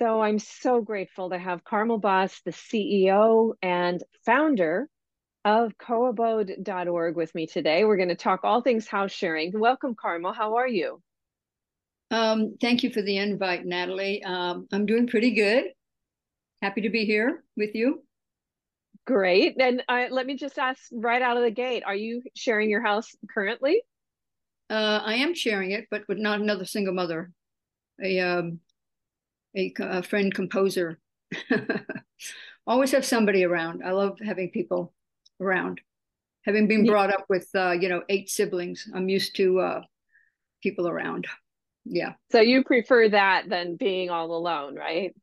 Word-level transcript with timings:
So 0.00 0.20
I'm 0.20 0.38
so 0.38 0.80
grateful 0.80 1.30
to 1.30 1.38
have 1.38 1.64
Carmel 1.64 1.98
Boss, 1.98 2.40
the 2.44 2.50
CEO 2.50 3.52
and 3.62 4.02
founder 4.24 4.88
of 5.44 5.76
coabode.org 5.78 7.16
with 7.16 7.34
me 7.34 7.46
today. 7.46 7.84
We're 7.84 7.96
going 7.96 8.08
to 8.08 8.14
talk 8.14 8.40
all 8.42 8.62
things 8.62 8.88
house 8.88 9.12
sharing. 9.12 9.58
Welcome, 9.58 9.94
Carmel. 9.94 10.32
How 10.32 10.56
are 10.56 10.68
you? 10.68 11.00
Um, 12.10 12.56
thank 12.60 12.82
you 12.82 12.90
for 12.90 13.02
the 13.02 13.16
invite, 13.16 13.64
Natalie. 13.64 14.22
Um, 14.24 14.66
I'm 14.72 14.86
doing 14.86 15.06
pretty 15.06 15.34
good. 15.34 15.64
Happy 16.60 16.82
to 16.82 16.90
be 16.90 17.04
here 17.04 17.42
with 17.56 17.74
you. 17.74 18.02
Great. 19.06 19.60
And 19.60 19.82
uh, 19.88 20.06
let 20.10 20.26
me 20.26 20.36
just 20.36 20.58
ask 20.58 20.80
right 20.92 21.22
out 21.22 21.36
of 21.36 21.42
the 21.42 21.50
gate 21.50 21.82
are 21.84 21.94
you 21.94 22.22
sharing 22.36 22.70
your 22.70 22.82
house 22.82 23.16
currently? 23.32 23.82
Uh, 24.70 25.00
I 25.04 25.14
am 25.16 25.34
sharing 25.34 25.72
it, 25.72 25.86
but 25.90 26.02
with 26.08 26.18
not 26.18 26.40
another 26.40 26.64
single 26.64 26.94
mother. 26.94 27.32
A 28.02 28.20
um, 28.20 28.60
a, 29.56 29.72
a 29.80 30.02
friend 30.02 30.32
composer. 30.34 30.98
Always 32.66 32.92
have 32.92 33.04
somebody 33.04 33.44
around. 33.44 33.82
I 33.84 33.90
love 33.90 34.18
having 34.24 34.50
people 34.50 34.92
around. 35.40 35.80
Having 36.44 36.68
been 36.68 36.86
brought 36.86 37.12
up 37.12 37.24
with, 37.28 37.48
uh, 37.54 37.70
you 37.70 37.88
know, 37.88 38.02
eight 38.08 38.28
siblings, 38.28 38.88
I'm 38.94 39.08
used 39.08 39.36
to 39.36 39.60
uh, 39.60 39.82
people 40.62 40.88
around. 40.88 41.26
Yeah. 41.84 42.14
So 42.30 42.40
you 42.40 42.64
prefer 42.64 43.08
that 43.08 43.48
than 43.48 43.76
being 43.76 44.10
all 44.10 44.34
alone, 44.34 44.76
right? 44.76 45.14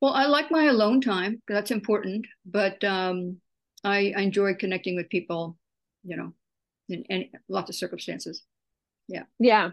Well, 0.00 0.12
I 0.12 0.26
like 0.26 0.50
my 0.50 0.64
alone 0.64 1.00
time. 1.00 1.42
That's 1.48 1.70
important. 1.70 2.26
But 2.44 2.82
um, 2.84 3.38
I, 3.84 4.12
I 4.16 4.20
enjoy 4.22 4.54
connecting 4.54 4.96
with 4.96 5.08
people, 5.08 5.56
you 6.04 6.16
know, 6.16 6.32
in, 6.88 7.02
in 7.04 7.28
lots 7.48 7.70
of 7.70 7.76
circumstances. 7.76 8.42
Yeah. 9.08 9.24
Yeah. 9.38 9.70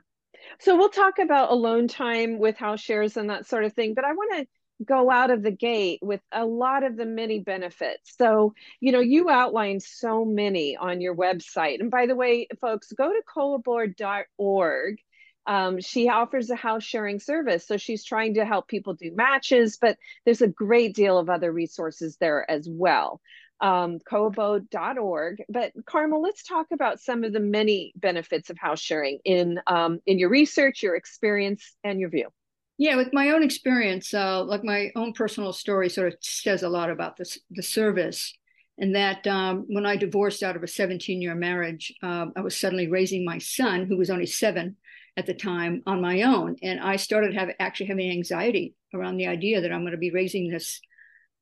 So 0.59 0.75
we'll 0.77 0.89
talk 0.89 1.20
about 1.20 1.52
alone 1.52 1.88
time 1.88 2.39
with 2.39 2.57
house 2.57 2.81
shares 2.81 3.17
and 3.17 3.29
that 3.29 3.47
sort 3.47 3.65
of 3.65 3.73
thing, 3.73 3.93
but 3.93 4.05
I 4.05 4.13
want 4.13 4.38
to 4.38 4.47
go 4.85 5.09
out 5.09 5.31
of 5.31 5.43
the 5.43 5.51
gate 5.51 5.99
with 6.01 6.21
a 6.31 6.45
lot 6.45 6.84
of 6.84 6.97
the 6.97 7.05
many 7.05 7.40
benefits. 7.40 8.15
So, 8.18 8.53
you 8.79 8.91
know, 8.91 8.99
you 8.99 9.29
outlined 9.29 9.84
so 9.84 10.26
many 10.26 10.76
on 10.76 11.01
your 11.01 11.15
website. 11.15 11.79
And 11.79 11.91
by 11.91 12.05
the 12.05 12.15
way, 12.15 12.48
folks, 12.59 12.91
go 12.91 13.09
to 13.09 13.21
coabode.org. 13.35 14.98
Um, 15.45 15.81
she 15.81 16.07
offers 16.07 16.49
a 16.49 16.55
house 16.55 16.84
sharing 16.84 17.20
service. 17.20 17.68
So 17.68 17.77
she's 17.77 18.03
trying 18.03 18.35
to 18.35 18.46
help 18.46 18.68
people 18.68 18.93
do 18.93 19.12
matches, 19.13 19.77
but 19.79 19.98
there's 20.25 20.41
a 20.41 20.48
great 20.48 20.96
deal 20.96 21.18
of 21.18 21.29
other 21.29 21.51
resources 21.51 22.18
there 22.20 22.49
as 22.49 22.68
well 22.70 23.20
um, 23.62 23.99
coabode.org. 24.09 25.43
But 25.49 25.71
Carmel, 25.85 26.21
let's 26.21 26.43
talk 26.43 26.68
about 26.71 26.99
some 26.99 27.23
of 27.23 27.34
the 27.34 27.40
many 27.40 27.93
benefits 27.96 28.49
of 28.49 28.57
house 28.57 28.82
sharing 28.82 29.20
in 29.26 29.59
um, 29.68 29.99
in 30.05 30.20
your 30.20 30.29
research, 30.29 30.84
your 30.84 30.96
experience, 30.96 31.76
and 31.84 31.99
your 31.99 32.09
view. 32.09 32.29
Yeah, 32.77 32.96
with 32.96 33.13
my 33.13 33.29
own 33.29 33.43
experience, 33.43 34.13
uh, 34.13 34.43
like 34.43 34.63
my 34.63 34.91
own 34.96 35.13
personal 35.13 35.54
story, 35.54 35.90
sort 35.90 36.07
of 36.07 36.18
says 36.21 36.63
a 36.63 36.70
lot 36.70 36.90
about 36.90 37.18
this 37.18 37.40
the 37.51 37.63
service. 37.63 38.34
And 38.79 38.96
that 38.96 39.27
um, 39.27 39.65
when 39.68 39.85
I 39.85 39.98
divorced 39.98 40.41
out 40.41 40.55
of 40.55 40.63
a 40.63 40.68
17 40.68 41.21
year 41.21 41.35
marriage, 41.35 41.93
uh, 42.01 42.26
I 42.35 42.41
was 42.41 42.57
suddenly 42.57 42.87
raising 42.87 43.24
my 43.24 43.37
son, 43.37 43.85
who 43.85 43.98
was 43.98 44.09
only 44.09 44.26
seven 44.26 44.77
at 45.15 45.27
the 45.27 45.34
time, 45.34 45.84
on 45.85 46.01
my 46.01 46.24
own, 46.24 46.55
and 46.63 46.79
I 46.79 46.96
started 46.96 47.35
have 47.35 47.49
actually 47.59 47.85
having 47.85 48.09
anxiety 48.09 48.74
around 48.96 49.18
the 49.18 49.27
idea 49.27 49.62
that 49.62 49.71
I'm 49.71 49.81
going 49.81 49.91
to 49.91 49.98
be 49.98 50.09
raising 50.09 50.49
this 50.49 50.81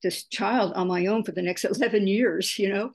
this 0.01 0.25
child 0.25 0.73
on 0.73 0.87
my 0.87 1.05
own 1.05 1.23
for 1.23 1.31
the 1.31 1.41
next 1.41 1.63
11 1.65 2.07
years, 2.07 2.57
you 2.57 2.69
know? 2.69 2.91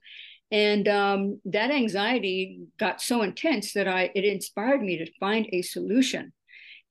And 0.50 0.86
um, 0.86 1.40
that 1.46 1.70
anxiety 1.70 2.60
got 2.78 3.02
so 3.02 3.22
intense 3.22 3.72
that 3.72 3.88
I 3.88 4.10
it 4.14 4.24
inspired 4.24 4.80
me 4.80 4.98
to 4.98 5.12
find 5.18 5.48
a 5.52 5.62
solution. 5.62 6.32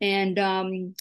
And 0.02 0.38
um, 0.38 0.96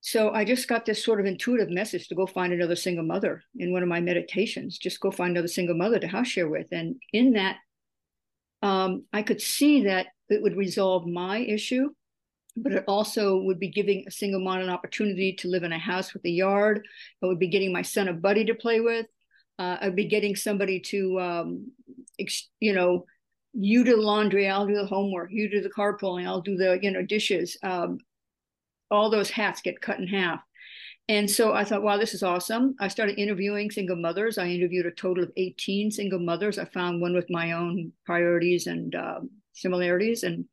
so 0.00 0.30
I 0.30 0.44
just 0.44 0.68
got 0.68 0.84
this 0.84 1.02
sort 1.02 1.18
of 1.18 1.26
intuitive 1.26 1.70
message 1.70 2.08
to 2.08 2.14
go 2.14 2.26
find 2.26 2.52
another 2.52 2.76
single 2.76 3.04
mother 3.04 3.42
in 3.56 3.72
one 3.72 3.82
of 3.82 3.88
my 3.88 4.00
meditations. 4.00 4.76
Just 4.76 5.00
go 5.00 5.10
find 5.10 5.30
another 5.30 5.48
single 5.48 5.76
mother 5.76 5.98
to 5.98 6.06
house 6.06 6.28
share 6.28 6.48
with. 6.48 6.66
And 6.72 6.96
in 7.12 7.32
that, 7.32 7.56
um, 8.62 9.04
I 9.12 9.22
could 9.22 9.40
see 9.40 9.84
that 9.84 10.08
it 10.28 10.42
would 10.42 10.56
resolve 10.56 11.06
my 11.06 11.38
issue 11.38 11.90
but 12.56 12.72
it 12.72 12.84
also 12.88 13.38
would 13.38 13.60
be 13.60 13.68
giving 13.70 14.04
a 14.06 14.10
single 14.10 14.40
mom 14.40 14.60
an 14.60 14.70
opportunity 14.70 15.32
to 15.34 15.48
live 15.48 15.62
in 15.62 15.72
a 15.72 15.78
house 15.78 16.12
with 16.12 16.24
a 16.24 16.30
yard. 16.30 16.86
It 17.22 17.26
would 17.26 17.38
be 17.38 17.48
getting 17.48 17.72
my 17.72 17.82
son 17.82 18.08
a 18.08 18.12
buddy 18.12 18.44
to 18.46 18.54
play 18.54 18.80
with. 18.80 19.06
Uh, 19.58 19.76
I'd 19.80 19.96
be 19.96 20.06
getting 20.06 20.36
somebody 20.36 20.80
to, 20.80 21.20
um, 21.20 21.72
ex- 22.18 22.48
you 22.60 22.72
know, 22.72 23.06
you 23.52 23.84
do 23.84 23.96
the 23.96 24.02
laundry, 24.02 24.48
I'll 24.48 24.66
do 24.66 24.74
the 24.74 24.86
homework, 24.86 25.30
you 25.32 25.50
do 25.50 25.60
the 25.60 25.70
carpooling, 25.70 26.26
I'll 26.26 26.40
do 26.40 26.56
the, 26.56 26.78
you 26.80 26.90
know, 26.90 27.02
dishes. 27.02 27.56
Um, 27.62 27.98
all 28.90 29.10
those 29.10 29.30
hats 29.30 29.60
get 29.60 29.80
cut 29.80 29.98
in 29.98 30.06
half. 30.06 30.40
And 31.08 31.30
so 31.30 31.54
I 31.54 31.64
thought, 31.64 31.82
wow, 31.82 31.96
this 31.96 32.12
is 32.12 32.22
awesome. 32.22 32.76
I 32.80 32.88
started 32.88 33.18
interviewing 33.18 33.70
single 33.70 33.96
mothers. 33.96 34.36
I 34.36 34.46
interviewed 34.48 34.84
a 34.84 34.90
total 34.90 35.24
of 35.24 35.32
18 35.36 35.90
single 35.90 36.18
mothers. 36.18 36.58
I 36.58 36.66
found 36.66 37.00
one 37.00 37.14
with 37.14 37.30
my 37.30 37.52
own 37.52 37.92
priorities 38.04 38.66
and 38.66 38.94
uh, 38.94 39.20
similarities. 39.54 40.22
And 40.22 40.44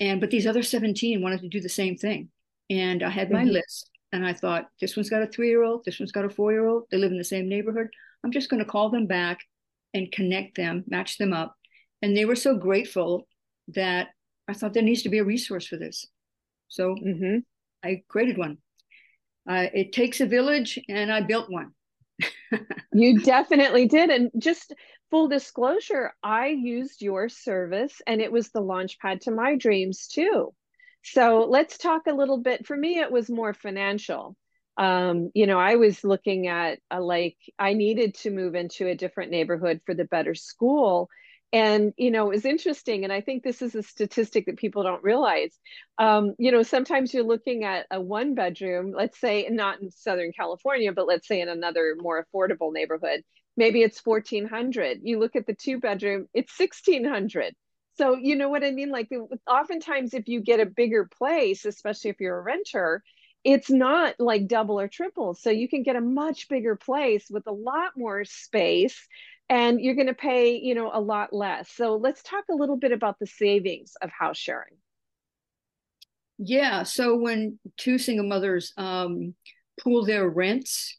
and 0.00 0.20
but 0.20 0.30
these 0.30 0.46
other 0.46 0.62
17 0.62 1.22
wanted 1.22 1.40
to 1.40 1.48
do 1.48 1.60
the 1.60 1.68
same 1.68 1.96
thing. 1.96 2.28
And 2.70 3.02
I 3.02 3.10
had 3.10 3.30
my 3.30 3.42
mm-hmm. 3.42 3.52
list 3.52 3.90
and 4.12 4.26
I 4.26 4.32
thought, 4.32 4.68
this 4.80 4.96
one's 4.96 5.10
got 5.10 5.22
a 5.22 5.26
three 5.26 5.48
year 5.48 5.62
old, 5.62 5.84
this 5.84 5.98
one's 5.98 6.12
got 6.12 6.24
a 6.24 6.30
four 6.30 6.52
year 6.52 6.66
old, 6.66 6.84
they 6.90 6.98
live 6.98 7.12
in 7.12 7.18
the 7.18 7.24
same 7.24 7.48
neighborhood. 7.48 7.88
I'm 8.24 8.32
just 8.32 8.50
going 8.50 8.62
to 8.62 8.70
call 8.70 8.90
them 8.90 9.06
back 9.06 9.40
and 9.94 10.10
connect 10.12 10.56
them, 10.56 10.84
match 10.86 11.18
them 11.18 11.32
up. 11.32 11.54
And 12.02 12.16
they 12.16 12.24
were 12.24 12.36
so 12.36 12.56
grateful 12.56 13.26
that 13.68 14.08
I 14.46 14.54
thought 14.54 14.72
there 14.72 14.82
needs 14.82 15.02
to 15.02 15.08
be 15.08 15.18
a 15.18 15.24
resource 15.24 15.66
for 15.66 15.76
this. 15.76 16.06
So 16.68 16.94
mm-hmm. 16.94 17.38
I 17.82 18.02
created 18.08 18.38
one. 18.38 18.58
Uh, 19.48 19.66
it 19.72 19.92
takes 19.92 20.20
a 20.20 20.26
village, 20.26 20.78
and 20.88 21.10
I 21.10 21.22
built 21.22 21.50
one. 21.50 21.72
You 22.92 23.20
definitely 23.20 23.86
did. 23.86 24.10
And 24.10 24.30
just 24.38 24.74
full 25.10 25.28
disclosure, 25.28 26.12
I 26.22 26.48
used 26.48 27.02
your 27.02 27.28
service 27.28 28.00
and 28.06 28.20
it 28.20 28.32
was 28.32 28.50
the 28.50 28.60
launch 28.60 28.98
pad 28.98 29.22
to 29.22 29.30
my 29.30 29.56
dreams 29.56 30.08
too. 30.08 30.52
So 31.04 31.46
let's 31.48 31.78
talk 31.78 32.02
a 32.06 32.12
little 32.14 32.38
bit. 32.38 32.66
For 32.66 32.76
me, 32.76 32.98
it 32.98 33.10
was 33.10 33.30
more 33.30 33.54
financial. 33.54 34.36
Um, 34.76 35.30
you 35.34 35.46
know, 35.46 35.58
I 35.58 35.76
was 35.76 36.04
looking 36.04 36.46
at 36.46 36.78
a, 36.90 37.00
like 37.00 37.36
I 37.58 37.72
needed 37.72 38.14
to 38.16 38.30
move 38.30 38.54
into 38.54 38.86
a 38.86 38.94
different 38.94 39.30
neighborhood 39.30 39.80
for 39.86 39.94
the 39.94 40.04
better 40.04 40.34
school. 40.34 41.08
And, 41.52 41.94
you 41.96 42.10
know, 42.10 42.30
it's 42.30 42.44
interesting. 42.44 43.04
And 43.04 43.12
I 43.12 43.22
think 43.22 43.42
this 43.42 43.62
is 43.62 43.74
a 43.74 43.82
statistic 43.82 44.46
that 44.46 44.58
people 44.58 44.82
don't 44.82 45.02
realize. 45.02 45.58
Um, 45.96 46.34
you 46.38 46.52
know, 46.52 46.62
sometimes 46.62 47.14
you're 47.14 47.24
looking 47.24 47.64
at 47.64 47.86
a 47.90 48.00
one 48.00 48.34
bedroom, 48.34 48.92
let's 48.94 49.18
say 49.18 49.48
not 49.50 49.80
in 49.80 49.90
Southern 49.90 50.32
California, 50.32 50.92
but 50.92 51.06
let's 51.06 51.26
say 51.26 51.40
in 51.40 51.48
another 51.48 51.96
more 51.98 52.22
affordable 52.22 52.70
neighborhood, 52.72 53.22
maybe 53.58 53.82
it's 53.82 54.00
1400 54.04 55.00
you 55.02 55.18
look 55.18 55.36
at 55.36 55.46
the 55.46 55.54
two 55.54 55.78
bedroom 55.80 56.26
it's 56.32 56.52
1600 56.56 57.54
so 57.96 58.14
you 58.14 58.36
know 58.36 58.48
what 58.48 58.64
i 58.64 58.70
mean 58.70 58.90
like 58.90 59.10
oftentimes 59.50 60.14
if 60.14 60.28
you 60.28 60.40
get 60.40 60.60
a 60.60 60.66
bigger 60.66 61.08
place 61.18 61.64
especially 61.66 62.10
if 62.10 62.20
you're 62.20 62.38
a 62.38 62.42
renter 62.42 63.02
it's 63.44 63.70
not 63.70 64.14
like 64.18 64.46
double 64.46 64.80
or 64.80 64.88
triple 64.88 65.34
so 65.34 65.50
you 65.50 65.68
can 65.68 65.82
get 65.82 65.96
a 65.96 66.00
much 66.00 66.48
bigger 66.48 66.76
place 66.76 67.26
with 67.28 67.46
a 67.46 67.52
lot 67.52 67.90
more 67.96 68.24
space 68.24 69.06
and 69.48 69.80
you're 69.80 69.94
going 69.94 70.06
to 70.06 70.14
pay 70.14 70.56
you 70.56 70.74
know 70.74 70.90
a 70.92 71.00
lot 71.00 71.32
less 71.32 71.70
so 71.70 71.96
let's 71.96 72.22
talk 72.22 72.44
a 72.50 72.54
little 72.54 72.76
bit 72.76 72.92
about 72.92 73.18
the 73.18 73.26
savings 73.26 73.94
of 74.02 74.10
house 74.10 74.38
sharing 74.38 74.76
yeah 76.38 76.82
so 76.82 77.16
when 77.16 77.58
two 77.76 77.98
single 77.98 78.26
mothers 78.26 78.72
um, 78.76 79.34
pool 79.80 80.04
their 80.04 80.28
rents 80.28 80.98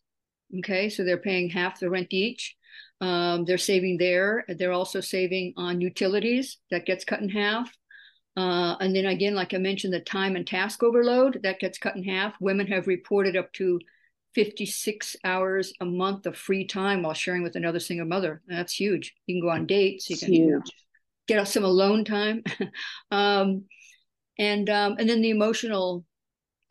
Okay, 0.57 0.89
so 0.89 1.03
they're 1.03 1.17
paying 1.17 1.49
half 1.49 1.79
the 1.79 1.89
rent 1.89 2.07
each. 2.11 2.55
Um, 3.01 3.45
they're 3.45 3.57
saving 3.57 3.97
there. 3.97 4.45
They're 4.47 4.71
also 4.71 4.99
saving 4.99 5.53
on 5.57 5.79
utilities 5.79 6.57
that 6.71 6.85
gets 6.85 7.05
cut 7.05 7.21
in 7.21 7.29
half. 7.29 7.71
Uh, 8.35 8.75
and 8.79 8.95
then 8.95 9.05
again, 9.05 9.35
like 9.35 9.53
I 9.53 9.57
mentioned, 9.57 9.93
the 9.93 9.99
time 9.99 10.35
and 10.35 10.47
task 10.47 10.81
overload 10.81 11.41
that 11.43 11.59
gets 11.59 11.77
cut 11.77 11.95
in 11.95 12.03
half. 12.03 12.33
Women 12.39 12.67
have 12.67 12.87
reported 12.87 13.35
up 13.35 13.51
to 13.53 13.79
56 14.35 15.15
hours 15.23 15.73
a 15.81 15.85
month 15.85 16.25
of 16.25 16.37
free 16.37 16.65
time 16.65 17.03
while 17.03 17.13
sharing 17.13 17.43
with 17.43 17.55
another 17.55 17.79
single 17.79 18.07
mother. 18.07 18.41
That's 18.47 18.73
huge. 18.73 19.15
You 19.25 19.35
can 19.35 19.41
go 19.41 19.49
on 19.49 19.65
dates. 19.65 20.09
You 20.09 20.17
can 20.17 20.33
you 20.33 20.51
know, 20.51 20.61
get 21.27 21.47
some 21.47 21.63
alone 21.63 22.05
time, 22.05 22.43
um, 23.11 23.65
and 24.37 24.69
um, 24.69 24.95
and 24.99 25.09
then 25.09 25.21
the 25.21 25.29
emotional 25.31 26.05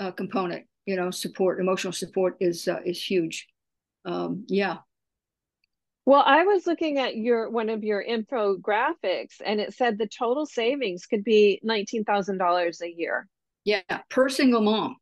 uh, 0.01 0.13
component. 0.13 0.67
You 0.87 0.97
know, 0.97 1.11
support, 1.11 1.61
emotional 1.61 1.93
support 1.93 2.37
is 2.41 2.67
uh, 2.67 2.81
is 2.85 3.03
huge 3.03 3.47
um, 4.09 4.45
yeah. 4.49 4.79
Well, 6.07 6.23
I 6.25 6.45
was 6.45 6.67
looking 6.67 6.99
at 6.99 7.17
your 7.17 7.51
one 7.51 7.69
of 7.69 7.85
your 7.85 8.03
infographics, 8.03 9.43
and 9.45 9.61
it 9.61 9.75
said 9.75 9.99
the 9.99 10.09
total 10.09 10.47
savings 10.47 11.05
could 11.05 11.23
be 11.23 11.61
nineteen 11.63 12.05
thousand 12.05 12.39
dollars 12.39 12.81
a 12.81 12.91
year. 12.91 13.29
Yeah, 13.65 13.83
per 14.09 14.31
single 14.31 14.63
mom. 14.63 14.97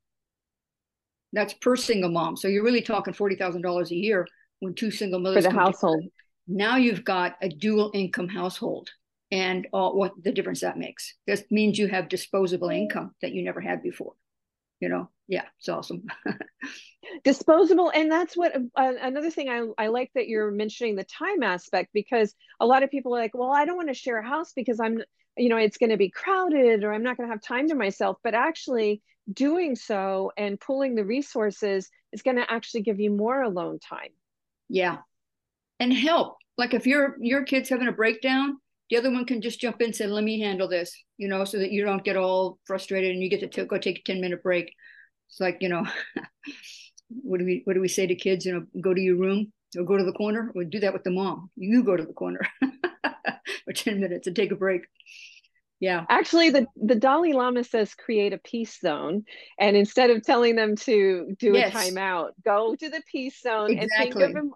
That's 1.32 1.54
per 1.54 1.76
single 1.76 2.10
mom. 2.10 2.36
So 2.36 2.48
you're 2.48 2.64
really 2.64 2.82
talking 2.82 3.14
forty 3.14 3.36
thousand 3.36 3.62
dollars 3.62 3.90
a 3.90 3.96
year 3.96 4.26
when 4.60 4.74
two 4.74 4.90
single 4.90 5.20
mothers 5.20 5.44
for 5.44 5.52
the 5.52 5.58
household. 5.58 5.98
Together. 5.98 6.12
Now 6.48 6.76
you've 6.76 7.04
got 7.04 7.36
a 7.42 7.48
dual 7.48 7.90
income 7.94 8.28
household, 8.28 8.88
and 9.30 9.66
all, 9.72 9.96
what 9.96 10.12
the 10.22 10.32
difference 10.32 10.60
that 10.60 10.78
makes. 10.78 11.14
This 11.26 11.44
means 11.50 11.78
you 11.78 11.88
have 11.88 12.08
disposable 12.08 12.70
income 12.70 13.12
that 13.22 13.32
you 13.32 13.42
never 13.42 13.60
had 13.60 13.82
before. 13.82 14.14
you 14.80 14.88
know, 14.88 15.10
yeah, 15.28 15.44
it's 15.58 15.68
awesome. 15.68 16.04
disposable 17.24 17.90
and 17.94 18.10
that's 18.10 18.36
what 18.36 18.54
uh, 18.56 18.92
another 19.00 19.30
thing 19.30 19.48
I, 19.48 19.84
I 19.84 19.88
like 19.88 20.10
that 20.14 20.28
you're 20.28 20.50
mentioning 20.50 20.96
the 20.96 21.04
time 21.04 21.42
aspect 21.42 21.90
because 21.92 22.34
a 22.60 22.66
lot 22.66 22.82
of 22.82 22.90
people 22.90 23.14
are 23.14 23.20
like 23.20 23.34
well 23.34 23.52
i 23.52 23.64
don't 23.64 23.76
want 23.76 23.88
to 23.88 23.94
share 23.94 24.18
a 24.18 24.26
house 24.26 24.52
because 24.54 24.80
i'm 24.80 24.98
you 25.36 25.48
know 25.48 25.56
it's 25.56 25.76
going 25.76 25.90
to 25.90 25.96
be 25.96 26.10
crowded 26.10 26.84
or 26.84 26.92
i'm 26.92 27.02
not 27.02 27.16
going 27.16 27.28
to 27.28 27.32
have 27.32 27.42
time 27.42 27.68
to 27.68 27.74
myself 27.74 28.16
but 28.22 28.34
actually 28.34 29.02
doing 29.32 29.74
so 29.74 30.32
and 30.36 30.60
pulling 30.60 30.94
the 30.94 31.04
resources 31.04 31.90
is 32.12 32.22
going 32.22 32.36
to 32.36 32.50
actually 32.50 32.82
give 32.82 33.00
you 33.00 33.10
more 33.10 33.42
alone 33.42 33.78
time. 33.78 34.10
Yeah. 34.68 34.98
And 35.80 35.92
help. 35.92 36.36
Like 36.56 36.74
if 36.74 36.86
your 36.86 37.16
your 37.20 37.44
kid's 37.44 37.68
having 37.68 37.88
a 37.88 37.92
breakdown 37.92 38.56
the 38.88 38.96
other 38.96 39.10
one 39.10 39.26
can 39.26 39.42
just 39.42 39.60
jump 39.60 39.80
in 39.80 39.86
and 39.86 39.96
say 39.96 40.06
let 40.06 40.24
me 40.24 40.40
handle 40.40 40.68
this 40.68 40.96
you 41.18 41.28
know 41.28 41.44
so 41.44 41.58
that 41.58 41.72
you 41.72 41.84
don't 41.84 42.04
get 42.04 42.16
all 42.16 42.58
frustrated 42.66 43.10
and 43.10 43.22
you 43.22 43.28
get 43.28 43.40
to 43.40 43.48
t- 43.48 43.64
go 43.64 43.76
take 43.76 43.98
a 43.98 44.02
10 44.02 44.20
minute 44.20 44.42
break. 44.42 44.72
It's 45.28 45.40
like 45.40 45.58
you 45.60 45.68
know 45.68 45.84
what 47.08 47.38
do 47.38 47.44
we 47.44 47.60
what 47.64 47.74
do 47.74 47.80
we 47.80 47.88
say 47.88 48.06
to 48.06 48.14
kids 48.14 48.46
you 48.46 48.54
know 48.54 48.64
go 48.80 48.94
to 48.94 49.00
your 49.00 49.16
room 49.16 49.52
or 49.76 49.84
go 49.84 49.96
to 49.96 50.04
the 50.04 50.12
corner 50.12 50.52
or 50.54 50.64
do 50.64 50.80
that 50.80 50.92
with 50.92 51.04
the 51.04 51.10
mom. 51.10 51.50
You 51.56 51.82
go 51.82 51.96
to 51.96 52.04
the 52.04 52.12
corner 52.12 52.40
for 53.64 53.72
10 53.72 54.00
minutes 54.00 54.26
and 54.26 54.36
take 54.36 54.52
a 54.52 54.56
break. 54.56 54.82
Yeah. 55.78 56.06
Actually 56.08 56.50
the 56.50 56.66
the 56.74 56.94
dalai 56.94 57.32
lama 57.32 57.62
says 57.62 57.94
create 57.94 58.32
a 58.32 58.38
peace 58.38 58.80
zone 58.80 59.24
and 59.58 59.76
instead 59.76 60.08
of 60.08 60.22
telling 60.22 60.56
them 60.56 60.74
to 60.76 61.34
do 61.38 61.52
yes. 61.52 61.74
a 61.74 61.76
timeout 61.76 62.30
go 62.42 62.74
to 62.74 62.88
the 62.88 63.02
peace 63.12 63.42
zone 63.42 63.72
exactly. 63.72 64.24
and 64.24 64.34
think 64.34 64.36
of 64.38 64.44
a, 64.44 64.48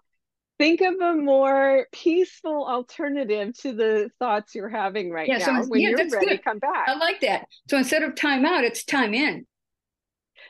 think 0.58 0.80
of 0.80 0.94
a 0.98 1.14
more 1.20 1.86
peaceful 1.92 2.66
alternative 2.66 3.52
to 3.58 3.74
the 3.74 4.10
thoughts 4.18 4.54
you're 4.54 4.70
having 4.70 5.10
right 5.10 5.28
yeah, 5.28 5.36
now. 5.36 5.60
so 5.60 5.68
when 5.68 5.82
yeah, 5.82 5.90
you're 5.90 6.08
ready 6.08 6.26
good. 6.26 6.44
come 6.44 6.58
back. 6.58 6.88
I 6.88 6.94
like 6.94 7.20
that. 7.20 7.46
So 7.68 7.76
instead 7.76 8.02
of 8.02 8.14
timeout, 8.14 8.62
it's 8.62 8.82
time 8.82 9.12
in 9.12 9.46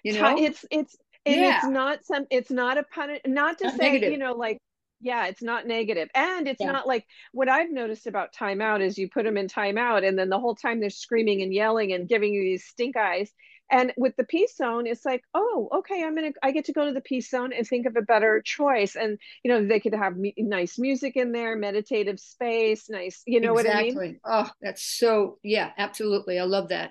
you 0.02 0.12
know? 0.12 0.36
it's 0.38 0.64
it's 0.70 0.96
and 1.30 1.40
yeah. 1.40 1.56
it's 1.56 1.66
not 1.66 2.04
some 2.04 2.26
it's 2.30 2.50
not 2.50 2.78
a 2.78 2.82
pun 2.82 3.16
not 3.26 3.58
to 3.58 3.64
not 3.64 3.76
say 3.76 3.92
negative. 3.92 4.12
you 4.12 4.18
know 4.18 4.34
like 4.34 4.58
yeah 5.00 5.26
it's 5.26 5.42
not 5.42 5.66
negative 5.66 6.08
and 6.14 6.46
it's 6.46 6.60
yeah. 6.60 6.70
not 6.70 6.86
like 6.86 7.04
what 7.32 7.48
i've 7.48 7.70
noticed 7.70 8.06
about 8.06 8.34
timeout 8.34 8.80
is 8.80 8.98
you 8.98 9.08
put 9.08 9.24
them 9.24 9.36
in 9.36 9.48
timeout 9.48 10.06
and 10.06 10.18
then 10.18 10.28
the 10.28 10.38
whole 10.38 10.54
time 10.54 10.80
they're 10.80 10.90
screaming 10.90 11.42
and 11.42 11.54
yelling 11.54 11.92
and 11.92 12.08
giving 12.08 12.32
you 12.32 12.42
these 12.42 12.64
stink 12.64 12.96
eyes 12.96 13.30
and 13.70 13.92
with 13.96 14.14
the 14.16 14.24
peace 14.24 14.56
zone 14.56 14.86
it's 14.86 15.04
like 15.04 15.22
oh 15.34 15.68
okay 15.72 16.02
i'm 16.04 16.14
gonna 16.14 16.32
i 16.42 16.50
get 16.50 16.66
to 16.66 16.72
go 16.72 16.84
to 16.84 16.92
the 16.92 17.00
peace 17.00 17.30
zone 17.30 17.52
and 17.52 17.66
think 17.66 17.86
of 17.86 17.96
a 17.96 18.02
better 18.02 18.42
choice 18.44 18.96
and 18.96 19.18
you 19.42 19.50
know 19.50 19.66
they 19.66 19.80
could 19.80 19.94
have 19.94 20.16
me- 20.16 20.34
nice 20.36 20.78
music 20.78 21.16
in 21.16 21.32
there 21.32 21.56
meditative 21.56 22.20
space 22.20 22.90
nice 22.90 23.22
you 23.26 23.40
know 23.40 23.56
exactly. 23.56 23.94
what 23.94 24.02
i 24.02 24.06
mean 24.06 24.20
oh 24.24 24.50
that's 24.60 24.82
so 24.82 25.38
yeah 25.42 25.70
absolutely 25.78 26.38
i 26.38 26.44
love 26.44 26.68
that 26.68 26.90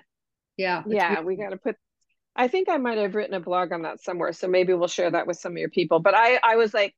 yeah 0.56 0.82
yeah 0.86 1.20
we 1.20 1.36
got 1.36 1.50
to 1.50 1.56
put 1.56 1.76
I 2.40 2.48
think 2.48 2.70
I 2.70 2.78
might 2.78 2.96
have 2.96 3.14
written 3.14 3.34
a 3.34 3.40
blog 3.40 3.70
on 3.70 3.82
that 3.82 4.02
somewhere. 4.02 4.32
So 4.32 4.48
maybe 4.48 4.72
we'll 4.72 4.88
share 4.88 5.10
that 5.10 5.26
with 5.26 5.36
some 5.36 5.52
of 5.52 5.58
your 5.58 5.68
people. 5.68 6.00
But 6.00 6.14
I, 6.14 6.40
I 6.42 6.56
was 6.56 6.72
like, 6.72 6.94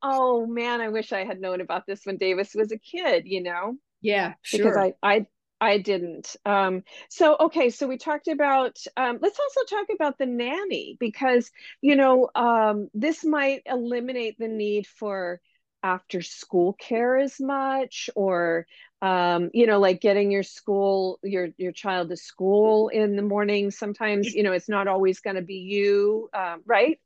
oh 0.00 0.46
man, 0.46 0.80
I 0.80 0.90
wish 0.90 1.12
I 1.12 1.24
had 1.24 1.40
known 1.40 1.60
about 1.60 1.86
this 1.88 2.02
when 2.04 2.18
Davis 2.18 2.54
was 2.54 2.70
a 2.70 2.78
kid, 2.78 3.24
you 3.26 3.42
know? 3.42 3.74
Yeah, 4.00 4.34
sure. 4.42 4.58
Because 4.58 4.76
I, 4.76 4.92
I, 5.02 5.26
I 5.60 5.78
didn't. 5.78 6.36
Um, 6.44 6.84
so 7.08 7.36
okay, 7.40 7.70
so 7.70 7.88
we 7.88 7.98
talked 7.98 8.28
about. 8.28 8.78
Um, 8.96 9.18
let's 9.20 9.40
also 9.40 9.76
talk 9.76 9.86
about 9.92 10.18
the 10.18 10.26
nanny 10.26 10.96
because 11.00 11.50
you 11.80 11.96
know 11.96 12.28
um, 12.34 12.88
this 12.94 13.24
might 13.24 13.62
eliminate 13.66 14.36
the 14.38 14.48
need 14.48 14.86
for 14.86 15.40
after 15.82 16.20
school 16.20 16.74
care 16.74 17.16
as 17.16 17.40
much, 17.40 18.10
or 18.14 18.66
um, 19.02 19.50
you 19.52 19.66
know, 19.66 19.78
like 19.78 20.00
getting 20.00 20.30
your 20.30 20.42
school, 20.42 21.18
your 21.22 21.48
your 21.58 21.72
child 21.72 22.08
to 22.08 22.16
school 22.16 22.88
in 22.88 23.16
the 23.16 23.22
morning. 23.22 23.70
Sometimes, 23.70 24.34
you 24.34 24.42
know, 24.42 24.52
it's 24.52 24.68
not 24.68 24.88
always 24.88 25.20
going 25.20 25.36
to 25.36 25.42
be 25.42 25.56
you, 25.56 26.30
um, 26.32 26.62
right? 26.66 26.98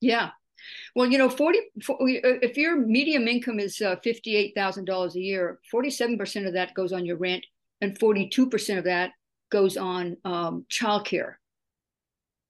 Yeah. 0.00 0.30
Well, 0.94 1.06
you 1.06 1.18
know, 1.18 1.30
40, 1.30 1.58
uh, 1.58 1.62
if 1.88 2.56
your 2.56 2.76
medium 2.76 3.26
income 3.28 3.58
is 3.58 3.80
uh, 3.80 3.96
$58,000 4.04 5.14
a 5.14 5.18
year, 5.18 5.58
47% 5.72 6.46
of 6.46 6.52
that 6.52 6.74
goes 6.74 6.92
on 6.92 7.06
your 7.06 7.16
rent 7.16 7.46
and 7.80 7.98
42% 7.98 8.78
of 8.78 8.84
that 8.84 9.12
goes 9.50 9.76
on 9.76 10.16
um, 10.24 10.66
childcare. 10.70 11.34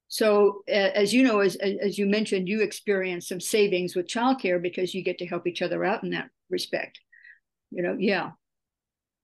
So, 0.08 0.64
uh, 0.69 0.72
as 0.72 1.14
you 1.14 1.22
know, 1.22 1.38
as, 1.38 1.54
as 1.56 1.96
you 1.96 2.06
mentioned, 2.06 2.48
you 2.48 2.62
experience 2.62 3.28
some 3.28 3.40
savings 3.40 3.94
with 3.94 4.08
childcare 4.08 4.60
because 4.60 4.92
you 4.92 5.04
get 5.04 5.19
to 5.19 5.26
help 5.26 5.46
each 5.46 5.62
other 5.62 5.84
out 5.84 6.02
in 6.02 6.10
that 6.10 6.31
respect. 6.48 6.98
You 7.70 7.84
know, 7.84 7.96
yeah. 7.96 8.31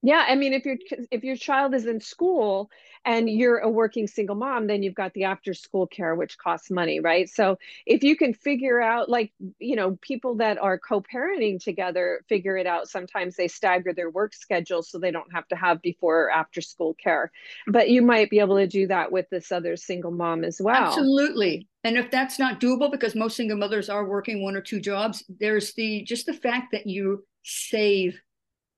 Yeah, 0.07 0.25
I 0.29 0.37
mean, 0.37 0.53
if 0.53 0.65
your 0.65 0.77
if 1.11 1.25
your 1.25 1.35
child 1.35 1.75
is 1.75 1.85
in 1.85 2.01
school 2.01 2.71
and 3.05 3.29
you're 3.29 3.59
a 3.59 3.69
working 3.69 4.07
single 4.07 4.37
mom, 4.37 4.69
then 4.69 4.85
you've 4.85 4.95
got 4.95 5.13
the 5.15 5.25
after 5.25 5.53
school 5.53 5.89
care, 5.89 6.15
which 6.15 6.39
costs 6.39 6.71
money, 6.71 7.01
right? 7.01 7.29
So 7.29 7.59
if 7.87 8.05
you 8.05 8.17
can 8.17 8.33
figure 8.33 8.81
out, 8.81 9.09
like, 9.09 9.33
you 9.59 9.75
know, 9.75 9.99
people 10.03 10.37
that 10.37 10.59
are 10.59 10.79
co-parenting 10.79 11.61
together 11.61 12.21
figure 12.29 12.57
it 12.57 12.69
out. 12.69 12.89
Sometimes 12.89 13.35
they 13.35 13.49
stagger 13.49 13.93
their 13.93 14.09
work 14.09 14.33
schedule 14.33 14.85
so 14.85 15.01
they 15.01 15.11
don't 15.11 15.33
have 15.33 15.49
to 15.49 15.57
have 15.57 15.83
before 15.83 16.27
or 16.27 16.31
after 16.31 16.61
school 16.61 16.95
care. 16.95 17.33
But 17.67 17.91
you 17.91 18.01
might 18.01 18.31
be 18.31 18.39
able 18.39 18.59
to 18.59 18.69
do 18.69 18.87
that 18.87 19.11
with 19.11 19.29
this 19.31 19.51
other 19.51 19.75
single 19.77 20.13
mom 20.13 20.45
as 20.45 20.61
well. 20.61 20.77
Absolutely. 20.77 21.67
And 21.83 21.97
if 21.97 22.13
that's 22.13 22.39
not 22.39 22.61
doable, 22.61 22.93
because 22.93 23.17
most 23.17 23.37
single 23.37 23.59
mothers 23.59 23.89
are 23.89 24.05
working 24.09 24.41
one 24.41 24.55
or 24.55 24.63
two 24.63 24.79
jobs, 24.79 25.25
there's 25.41 25.75
the 25.75 26.05
just 26.05 26.27
the 26.27 26.33
fact 26.33 26.71
that 26.71 26.87
you 26.87 27.27
save 27.43 28.21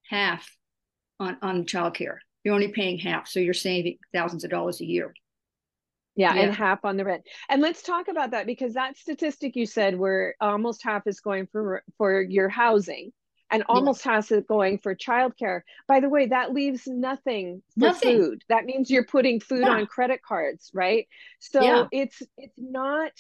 half 0.09 0.58
on 1.21 1.37
on 1.43 1.65
childcare. 1.65 2.19
You're 2.45 2.55
only 2.55 2.69
paying 2.69 2.99
half, 2.99 3.29
so 3.29 3.41
you're 3.41 3.55
saving 3.55 3.99
thousands 4.15 4.45
of 4.45 4.51
dollars 4.51 4.81
a 4.81 4.87
year. 4.87 5.13
Yeah, 6.17 6.35
yeah, 6.35 6.43
and 6.43 6.55
half 6.55 6.85
on 6.85 6.97
the 6.97 7.05
rent. 7.05 7.25
And 7.49 7.63
let's 7.63 7.83
talk 7.83 8.09
about 8.09 8.33
that 8.33 8.47
because 8.47 8.75
that 8.75 8.97
statistic 8.97 9.55
you 9.55 9.67
said 9.67 9.99
where 9.99 10.35
almost 10.41 10.83
half 10.83 11.07
is 11.07 11.21
going 11.21 11.47
for 11.53 11.83
for 11.97 12.21
your 12.21 12.49
housing 12.49 13.13
and 13.51 13.63
almost 13.69 14.05
yeah. 14.05 14.13
half 14.13 14.31
is 14.33 14.45
going 14.49 14.79
for 14.79 14.95
childcare. 14.95 15.63
By 15.87 16.01
the 16.01 16.09
way, 16.09 16.27
that 16.27 16.53
leaves 16.53 16.87
nothing 16.87 17.63
for 17.75 17.87
nothing. 17.87 18.19
food. 18.19 18.45
That 18.49 18.65
means 18.65 18.91
you're 18.91 19.05
putting 19.05 19.41
food 19.41 19.63
yeah. 19.63 19.71
on 19.71 19.87
credit 19.87 20.23
cards, 20.23 20.71
right? 20.75 21.07
So 21.39 21.89
it's 21.93 22.23
it's 22.37 22.59
not 22.59 23.13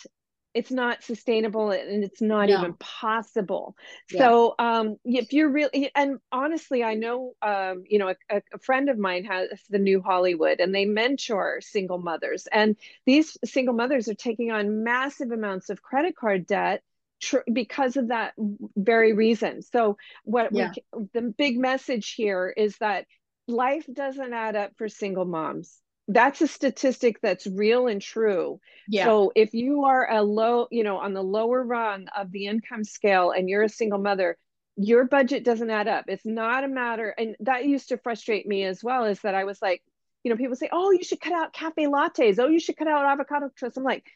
it's 0.59 0.73
not 0.73 1.05
sustainable 1.05 1.71
and 1.71 2.03
it's 2.03 2.21
not 2.21 2.49
no. 2.49 2.59
even 2.59 2.73
possible 2.75 3.77
yeah. 4.11 4.19
so 4.19 4.55
um, 4.59 4.97
if 5.05 5.33
you're 5.33 5.49
really 5.49 5.89
and 5.95 6.19
honestly 6.33 6.83
i 6.83 6.95
know 6.95 7.33
um, 7.43 7.85
you 7.89 7.99
know 7.99 8.09
a, 8.09 8.43
a, 8.53 8.59
friend 8.59 8.89
of 8.89 8.99
mine 8.99 9.25
has 9.25 9.49
the 9.71 9.79
new 9.79 10.03
hollywood 10.03 10.59
and 10.59 10.75
they 10.75 10.85
mentor 10.85 11.61
single 11.61 11.99
mothers 11.99 12.49
and 12.51 12.75
these 13.07 13.39
single 13.45 13.75
mothers 13.75 14.09
are 14.09 14.15
taking 14.15 14.51
on 14.51 14.83
massive 14.83 15.31
amounts 15.31 15.71
of 15.71 15.81
credit 15.81 16.17
card 16.17 16.45
debt 16.45 16.83
tr- 17.21 17.49
because 17.53 17.97
of 17.97 18.09
that 18.09 18.33
very 18.77 19.13
reason 19.13 19.63
so 19.63 19.97
what 20.25 20.49
yeah. 20.51 20.73
we, 20.93 21.07
the 21.15 21.23
big 21.23 21.57
message 21.57 22.15
here 22.15 22.53
is 22.57 22.77
that 22.79 23.07
life 23.47 23.87
doesn't 23.93 24.33
add 24.33 24.57
up 24.57 24.73
for 24.77 24.89
single 24.89 25.25
moms 25.25 25.81
that's 26.09 26.41
a 26.41 26.49
statistic 26.49 27.21
that's 27.21 27.47
real 27.47 27.87
and 27.87 28.01
true. 28.01 28.61
Yeah. 28.89 29.05
So 29.05 29.33
if 29.37 29.53
you 29.53 29.85
are 29.85 30.11
a 30.11 30.23
low, 30.23 30.67
you 30.71 30.83
know, 30.83 30.97
on 30.97 31.13
the 31.13 31.23
lower 31.23 31.63
rung 31.63 32.09
of 32.17 32.33
the 32.33 32.47
income 32.47 32.83
scale 32.83 33.31
and 33.31 33.49
you're 33.49 33.63
a 33.63 33.69
single 33.69 33.99
mother, 33.99 34.37
your 34.77 35.05
budget 35.05 35.45
doesn't 35.45 35.71
add 35.71 35.89
up. 35.89 36.07
It's 36.09 36.25
not 36.25 36.65
a 36.65 36.69
matter, 36.69 37.11
and 37.19 37.37
that 37.41 37.67
used 37.67 37.89
to 37.89 37.99
frustrate 37.99 38.47
me 38.47 38.65
as 38.65 38.83
well, 38.83 39.05
is 39.05 39.21
that 39.21 39.35
I 39.35 39.45
was 39.45 39.61
like, 39.61 39.83
you 40.23 40.31
know, 40.31 40.37
people 40.37 40.57
say, 40.57 40.69
oh, 40.73 40.93
you 40.93 41.03
should 41.03 41.21
cut 41.21 41.33
out 41.33 41.53
cafe 41.53 41.87
lattes. 41.87 42.39
Oh, 42.39 42.49
you 42.49 42.61
should 42.61 42.77
cut 42.77 42.89
out 42.89 43.05
avocado 43.05 43.51
toast. 43.59 43.77
I'm 43.77 43.85
like, 43.85 44.07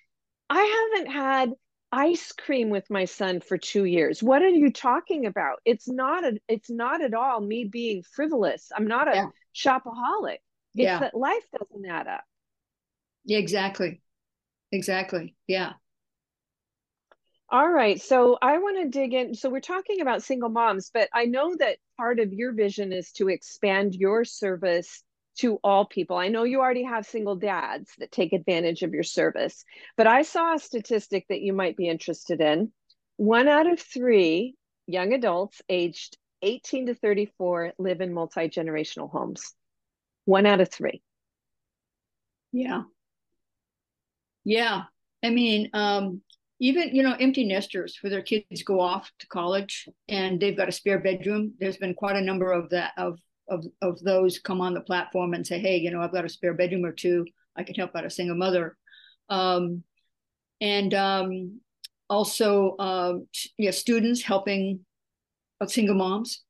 I 0.49 0.90
haven't 0.94 1.12
had 1.12 1.52
ice 1.90 2.32
cream 2.32 2.70
with 2.70 2.88
my 2.90 3.04
son 3.04 3.40
for 3.40 3.58
two 3.58 3.84
years. 3.84 4.22
What 4.22 4.42
are 4.42 4.49
you 4.49 4.72
talking 4.72 5.26
about? 5.26 5.61
It's 5.64 5.88
not 5.88 6.25
a, 6.25 6.38
it's 6.49 6.70
not 6.70 7.02
at 7.02 7.12
all 7.12 7.40
me 7.40 7.64
being 7.64 8.02
frivolous. 8.02 8.70
I'm 8.75 8.87
not 8.87 9.08
a 9.08 9.14
yeah. 9.14 9.26
shopaholic. 9.54 10.38
It's 10.75 10.85
yeah. 10.85 11.00
that 11.00 11.14
life 11.14 11.45
doesn't 11.59 11.87
add 11.88 12.09
up. 12.09 12.25
Yeah, 13.25 13.38
exactly. 13.38 14.00
Exactly. 14.71 15.35
Yeah. 15.47 15.75
All 17.50 17.69
right. 17.69 18.00
So 18.00 18.38
I 18.41 18.59
want 18.59 18.79
to 18.79 18.88
dig 18.88 19.12
in. 19.12 19.35
So 19.35 19.50
we're 19.50 19.61
talking 19.61 20.00
about 20.00 20.23
single 20.23 20.49
moms, 20.49 20.91
but 20.93 21.11
I 21.12 21.26
know 21.26 21.55
that 21.59 21.76
part 21.99 22.19
of 22.19 22.33
your 22.33 22.52
vision 22.52 22.93
is 22.93 23.12
to 23.12 23.29
expand 23.29 23.95
your 23.95 24.25
service 24.25 25.02
to 25.38 25.59
all 25.62 25.85
people. 25.85 26.17
I 26.17 26.29
know 26.29 26.45
you 26.45 26.61
already 26.61 26.85
have 26.85 27.05
single 27.05 27.37
dads 27.37 27.91
that 27.99 28.11
take 28.11 28.33
advantage 28.33 28.83
of 28.83 28.95
your 28.95 29.02
service, 29.02 29.64
but 29.97 30.07
I 30.07 30.23
saw 30.23 30.55
a 30.55 30.59
statistic 30.59 31.26
that 31.29 31.43
you 31.43 31.52
might 31.52 31.76
be 31.76 31.88
interested 31.88 32.41
in. 32.41 32.73
One 33.17 33.49
out 33.49 33.71
of 33.71 33.79
three 33.79 34.55
young 34.87 35.12
adults 35.12 35.61
aged 35.69 36.17
18 36.41 36.87
to 36.87 36.95
34 36.95 37.75
live 37.79 38.00
in 38.00 38.14
multi 38.14 38.49
generational 38.49 39.11
homes. 39.11 39.55
One 40.25 40.47
out 40.47 40.61
of 40.61 40.71
three. 40.71 41.02
Yeah. 42.52 42.83
Yeah. 44.45 44.83
I 45.25 45.31
mean, 45.31 45.71
um, 45.73 46.23
even 46.61 46.95
you 46.95 47.02
know 47.02 47.17
empty 47.19 47.45
nesters 47.45 47.99
where 48.00 48.11
their 48.11 48.23
kids 48.23 48.62
go 48.62 48.81
off 48.81 49.11
to 49.19 49.26
college 49.26 49.88
and 50.09 50.38
they've 50.41 50.57
got 50.57 50.69
a 50.69 50.73
spare 50.73 51.00
bedroom 51.00 51.55
there's 51.59 51.76
been 51.76 51.95
quite 51.95 52.14
a 52.14 52.21
number 52.21 52.52
of 52.52 52.71
that 52.71 52.93
of 52.97 53.19
of 53.49 53.64
of 53.81 53.99
those 54.00 54.38
come 54.38 54.61
on 54.61 54.73
the 54.73 54.81
platform 54.81 55.35
and 55.35 55.45
say 55.45 55.59
hey 55.59 55.76
you 55.76 55.91
know 55.91 56.00
i've 56.00 56.12
got 56.12 56.25
a 56.25 56.29
spare 56.29 56.55
bedroom 56.55 56.85
or 56.85 56.93
two 56.93 57.26
i 57.57 57.64
can 57.64 57.75
help 57.75 57.91
out 57.97 58.05
a 58.05 58.11
single 58.11 58.37
mother 58.37 58.76
Um, 59.29 59.83
and 60.61 60.95
um, 60.95 61.61
also, 62.09 62.76
uh, 62.79 63.14
yeah, 63.59 63.73
students 63.73 64.23
helping 64.23 64.81
single 65.67 65.95
moms, 65.95 66.43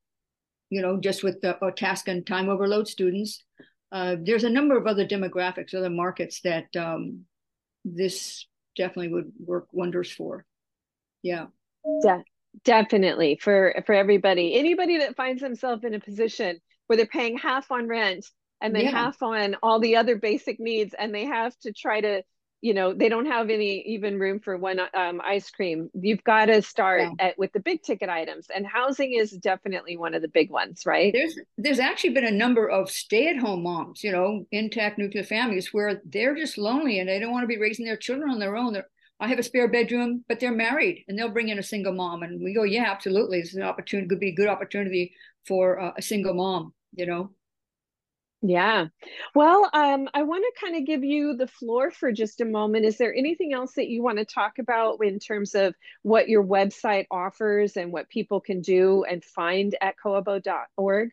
you 0.72 0.80
know, 0.80 0.96
just 0.96 1.22
with 1.22 1.38
the 1.42 1.54
task 1.76 2.08
and 2.08 2.26
time 2.26 2.48
overload 2.48 2.88
students. 2.88 3.44
Uh, 3.92 4.16
there's 4.18 4.44
a 4.44 4.48
number 4.48 4.74
of 4.74 4.86
other 4.86 5.06
demographics, 5.06 5.74
other 5.74 5.90
markets 5.90 6.40
that 6.44 6.74
um, 6.76 7.26
this 7.84 8.46
definitely 8.74 9.12
would 9.12 9.30
work 9.38 9.66
wonders 9.72 10.10
for. 10.10 10.46
Yeah. 11.22 11.48
De- 12.00 12.24
definitely 12.64 13.38
for 13.38 13.82
for 13.84 13.94
everybody. 13.94 14.54
Anybody 14.54 14.96
that 15.00 15.14
finds 15.14 15.42
themselves 15.42 15.84
in 15.84 15.92
a 15.92 16.00
position 16.00 16.58
where 16.86 16.96
they're 16.96 17.04
paying 17.04 17.36
half 17.36 17.70
on 17.70 17.86
rent 17.86 18.24
and 18.62 18.74
then 18.74 18.84
yeah. 18.84 18.92
half 18.92 19.22
on 19.22 19.56
all 19.62 19.78
the 19.78 19.96
other 19.96 20.16
basic 20.16 20.58
needs 20.58 20.94
and 20.98 21.14
they 21.14 21.26
have 21.26 21.54
to 21.58 21.72
try 21.74 22.00
to 22.00 22.22
you 22.62 22.72
know 22.72 22.94
they 22.94 23.08
don't 23.08 23.26
have 23.26 23.50
any 23.50 23.82
even 23.82 24.18
room 24.18 24.40
for 24.40 24.56
one 24.56 24.80
um, 24.94 25.20
ice 25.24 25.50
cream 25.50 25.90
you've 25.92 26.24
got 26.24 26.46
to 26.46 26.62
start 26.62 27.02
yeah. 27.02 27.26
at, 27.26 27.38
with 27.38 27.52
the 27.52 27.60
big 27.60 27.82
ticket 27.82 28.08
items 28.08 28.46
and 28.54 28.66
housing 28.66 29.12
is 29.12 29.32
definitely 29.32 29.96
one 29.96 30.14
of 30.14 30.22
the 30.22 30.28
big 30.28 30.50
ones 30.50 30.86
right 30.86 31.12
there's 31.12 31.38
there's 31.58 31.80
actually 31.80 32.10
been 32.10 32.24
a 32.24 32.30
number 32.30 32.68
of 32.68 32.88
stay-at-home 32.88 33.62
moms 33.62 34.02
you 34.02 34.12
know 34.12 34.46
intact 34.52 34.96
nuclear 34.96 35.24
families 35.24 35.74
where 35.74 36.00
they're 36.06 36.34
just 36.34 36.56
lonely 36.56 36.98
and 36.98 37.08
they 37.08 37.18
don't 37.18 37.32
want 37.32 37.42
to 37.42 37.48
be 37.48 37.58
raising 37.58 37.84
their 37.84 37.96
children 37.96 38.30
on 38.30 38.38
their 38.38 38.56
own 38.56 38.72
they're, 38.72 38.86
I 39.20 39.28
have 39.28 39.38
a 39.38 39.42
spare 39.44 39.68
bedroom, 39.68 40.24
but 40.26 40.40
they're 40.40 40.50
married 40.50 41.04
and 41.06 41.16
they'll 41.16 41.28
bring 41.28 41.48
in 41.48 41.60
a 41.60 41.62
single 41.62 41.92
mom. 41.92 42.24
And 42.24 42.42
we 42.42 42.52
go, 42.52 42.64
yeah, 42.64 42.90
absolutely. 42.90 43.38
It's 43.38 43.54
an 43.54 43.62
opportunity, 43.62 44.08
could 44.08 44.18
be 44.18 44.30
a 44.30 44.34
good 44.34 44.48
opportunity 44.48 45.14
for 45.46 45.78
uh, 45.78 45.92
a 45.96 46.02
single 46.02 46.34
mom, 46.34 46.74
you 46.96 47.06
know? 47.06 47.30
Yeah. 48.44 48.86
Well, 49.36 49.70
um, 49.72 50.08
I 50.14 50.24
want 50.24 50.44
to 50.44 50.60
kind 50.60 50.76
of 50.76 50.84
give 50.84 51.04
you 51.04 51.36
the 51.36 51.46
floor 51.46 51.92
for 51.92 52.10
just 52.10 52.40
a 52.40 52.44
moment. 52.44 52.84
Is 52.84 52.98
there 52.98 53.14
anything 53.14 53.52
else 53.52 53.74
that 53.74 53.88
you 53.88 54.02
want 54.02 54.18
to 54.18 54.24
talk 54.24 54.58
about 54.58 54.98
in 55.00 55.20
terms 55.20 55.54
of 55.54 55.74
what 56.02 56.28
your 56.28 56.42
website 56.42 57.06
offers 57.08 57.76
and 57.76 57.92
what 57.92 58.08
people 58.08 58.40
can 58.40 58.60
do 58.60 59.04
and 59.04 59.22
find 59.22 59.76
at 59.80 59.94
coabode.org? 60.04 61.10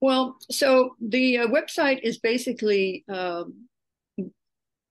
Well, 0.00 0.36
so 0.50 0.96
the 1.00 1.38
uh, 1.38 1.46
website 1.46 2.00
is 2.02 2.18
basically, 2.18 3.04
um, 3.08 3.68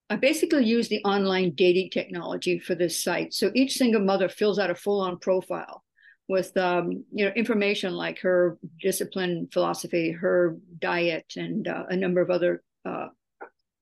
I 0.10 0.16
basically 0.16 0.66
use 0.66 0.88
the 0.88 1.04
online 1.04 1.56
dating 1.56 1.90
technology 1.90 2.58
for 2.58 2.74
this 2.74 3.04
site. 3.04 3.34
So 3.34 3.52
each 3.54 3.74
single 3.74 4.02
mother 4.02 4.30
fills 4.30 4.60
out 4.60 4.72
a 4.72 4.76
full 4.76 5.02
on 5.02 5.20
profile 5.20 5.84
with 6.28 6.56
um, 6.58 7.04
you 7.12 7.26
know 7.26 7.32
information 7.36 7.94
like 7.94 8.20
her 8.20 8.58
discipline 8.82 9.48
philosophy, 9.52 10.12
her 10.12 10.58
diet, 10.80 11.34
and 11.36 11.68
uh, 11.68 11.84
a 11.90 11.96
number 11.96 12.22
of 12.22 12.30
other 12.30 12.64
uh, 12.86 13.08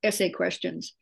essay 0.03 0.29
questions. 0.29 0.93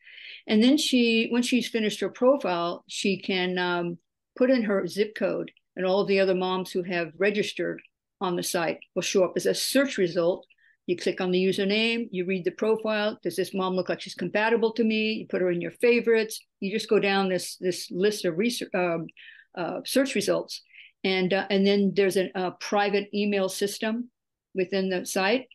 And 0.48 0.63
then 0.63 0.77
she, 0.77 1.27
when 1.29 1.43
she's 1.43 1.67
finished 1.67 2.00
her 2.00 2.10
profile, 2.10 2.83
she 2.88 3.21
can 3.21 3.57
um, 3.57 3.98
put 4.38 4.50
in 4.50 4.63
her 4.63 4.88
zip 4.88 5.15
code, 5.15 5.51
and 5.75 5.86
all 5.86 6.01
of 6.01 6.07
the 6.07 6.19
other 6.19 6.36
moms 6.36 6.71
who 6.71 6.83
have 6.83 7.12
registered 7.17 7.81
on 8.19 8.36
the 8.36 8.43
site 8.43 8.79
will 8.95 9.01
show 9.01 9.24
up 9.24 9.33
as 9.36 9.45
a 9.45 9.53
search 9.53 9.98
result. 9.98 10.45
You 10.88 10.98
click 10.98 11.21
on 11.21 11.31
the 11.31 11.43
username, 11.43 12.07
you 12.12 12.25
read 12.25 12.43
the 12.43 12.51
profile. 12.51 13.17
Does 13.24 13.36
this 13.36 13.53
mom 13.53 13.75
look 13.75 13.88
like 13.88 14.01
she's 14.01 14.15
compatible 14.15 14.74
to 14.74 14.83
me? 14.83 15.13
You 15.13 15.27
put 15.27 15.41
her 15.41 15.51
in 15.51 15.62
your 15.62 15.71
favorites. 15.71 16.39
You 16.60 16.71
just 16.71 16.89
go 16.89 17.00
down 17.00 17.29
this 17.29 17.55
this 17.57 17.89
list 17.91 18.25
of 18.25 18.38
research, 18.38 18.69
um, 18.74 19.07
uh, 19.55 19.81
search 19.86 20.15
results 20.15 20.62
and 21.03 21.34
uh, 21.34 21.48
and 21.50 21.65
then 21.65 21.93
there's 21.96 22.17
a, 22.17 22.29
a, 22.36 22.51
private 22.51 23.10
email 23.13 23.50
system 23.50 24.10
within 24.53 24.89
the 24.89 25.05
site. 25.05 25.48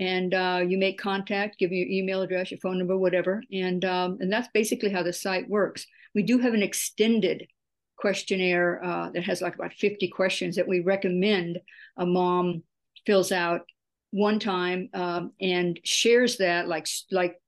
And 0.00 0.34
uh, 0.34 0.62
you 0.66 0.76
make 0.76 0.98
contact 0.98 1.58
give 1.58 1.70
your 1.70 1.86
email 1.86 2.22
address 2.22 2.50
your 2.50 2.58
phone 2.58 2.78
number 2.78 2.96
whatever. 2.96 3.42
And 3.52 3.84
um, 3.84 4.18
and 4.20 4.32
that's 4.32 4.48
basically 4.52 4.90
how 4.90 5.02
the 5.02 5.12
site 5.12 5.48
works. 5.48 5.86
We 6.14 6.22
do 6.22 6.38
have 6.38 6.54
an 6.54 6.62
extended 6.62 7.46
questionnaire 7.96 8.84
uh, 8.84 9.10
that 9.10 9.24
has 9.24 9.40
like 9.40 9.54
about 9.54 9.72
50 9.72 10.08
questions 10.08 10.56
that 10.56 10.66
we 10.66 10.80
recommend 10.80 11.60
a 11.96 12.04
mom 12.04 12.62
fills 13.06 13.30
out 13.30 13.62
one 14.10 14.38
time 14.38 14.88
um, 14.94 15.32
and 15.40 15.78
shares 15.84 16.38
that 16.38 16.66
like 16.66 16.86
like 17.10 17.40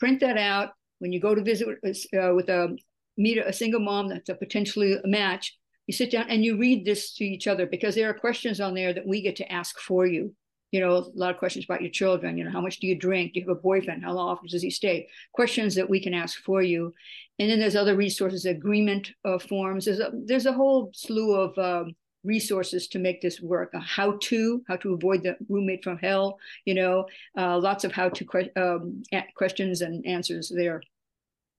print 0.00 0.20
that 0.20 0.38
out. 0.38 0.70
When 0.98 1.12
you 1.12 1.20
go 1.20 1.34
to 1.34 1.42
visit 1.42 1.68
uh, 1.68 2.34
with 2.34 2.48
a 2.48 2.76
meet 3.16 3.38
a 3.38 3.52
single 3.52 3.80
mom 3.80 4.08
that's 4.08 4.28
a 4.28 4.34
potentially 4.34 4.94
a 4.94 5.06
match 5.06 5.56
you 5.86 5.94
sit 5.94 6.10
down 6.10 6.26
and 6.28 6.44
you 6.44 6.56
read 6.56 6.84
this 6.84 7.12
to 7.14 7.24
each 7.24 7.46
other 7.46 7.66
because 7.66 7.94
there 7.94 8.08
are 8.10 8.14
questions 8.14 8.60
on 8.60 8.74
there 8.74 8.92
that 8.92 9.06
we 9.06 9.22
get 9.22 9.36
to 9.36 9.52
ask 9.52 9.78
for 9.78 10.06
you. 10.06 10.34
You 10.72 10.80
know 10.80 10.96
a 10.96 11.04
lot 11.14 11.30
of 11.30 11.38
questions 11.38 11.64
about 11.64 11.80
your 11.80 11.92
children 11.92 12.36
you 12.36 12.44
know 12.44 12.50
how 12.50 12.60
much 12.60 12.80
do 12.80 12.88
you 12.88 12.98
drink? 12.98 13.32
Do 13.32 13.40
you 13.40 13.46
have 13.46 13.56
a 13.56 13.60
boyfriend? 13.60 14.04
How 14.04 14.18
often 14.18 14.48
does 14.48 14.62
he 14.62 14.70
stay? 14.70 15.08
Questions 15.32 15.76
that 15.76 15.88
we 15.88 16.00
can 16.00 16.12
ask 16.12 16.42
for 16.42 16.60
you. 16.60 16.92
And 17.38 17.48
then 17.48 17.60
there's 17.60 17.76
other 17.76 17.94
resources 17.94 18.46
agreement 18.46 19.12
uh, 19.24 19.38
forms. 19.38 19.84
There's 19.84 20.00
a 20.00 20.10
there's 20.12 20.46
a 20.46 20.52
whole 20.52 20.90
slew 20.92 21.34
of 21.34 21.56
um, 21.56 21.94
resources 22.24 22.88
to 22.88 22.98
make 22.98 23.22
this 23.22 23.40
work. 23.40 23.70
A 23.74 23.80
how 23.80 24.18
to 24.22 24.62
how 24.66 24.76
to 24.76 24.94
avoid 24.94 25.22
the 25.22 25.36
roommate 25.48 25.84
from 25.84 25.98
hell 25.98 26.38
you 26.64 26.74
know 26.74 27.06
uh, 27.38 27.58
lots 27.58 27.84
of 27.84 27.92
how 27.92 28.08
to 28.08 28.24
que- 28.24 28.52
um, 28.56 29.02
questions 29.36 29.82
and 29.82 30.04
answers 30.04 30.52
there. 30.54 30.82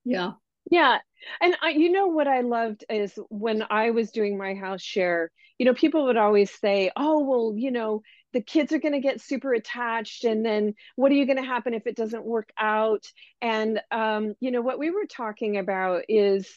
Yeah 0.03 0.34
yeah. 0.70 1.00
And 1.42 1.56
I, 1.62 1.70
you 1.70 1.92
know 1.92 2.08
what 2.08 2.28
I 2.28 2.42
loved 2.42 2.86
is 2.90 3.18
when 3.30 3.64
I 3.70 3.92
was 3.92 4.12
doing 4.12 4.38
my 4.38 4.54
house 4.54 4.82
share, 4.82 5.32
you 5.58 5.66
know, 5.66 5.74
people 5.74 6.06
would 6.06 6.18
always 6.18 6.52
say, 6.52 6.92
oh, 6.96 7.24
well, 7.24 7.54
you 7.56 7.72
know, 7.72 8.02
the 8.34 8.42
kids 8.42 8.72
are 8.74 8.80
going 8.80 8.94
to 8.94 9.00
get 9.00 9.22
super 9.22 9.54
attached. 9.54 10.24
And 10.24 10.46
then 10.46 10.74
what 10.96 11.12
are 11.12 11.16
you 11.16 11.26
going 11.26 11.38
to 11.38 11.44
happen 11.44 11.74
if 11.74 11.88
it 11.88 11.96
doesn't 11.96 12.26
work 12.26 12.50
out? 12.58 13.06
And, 13.42 13.82
um, 13.92 14.36
you 14.40 14.52
know, 14.52 14.62
what 14.62 14.80
we 14.80 14.92
were 14.92 15.06
talking 15.06 15.58
about 15.58 16.04
is 16.08 16.48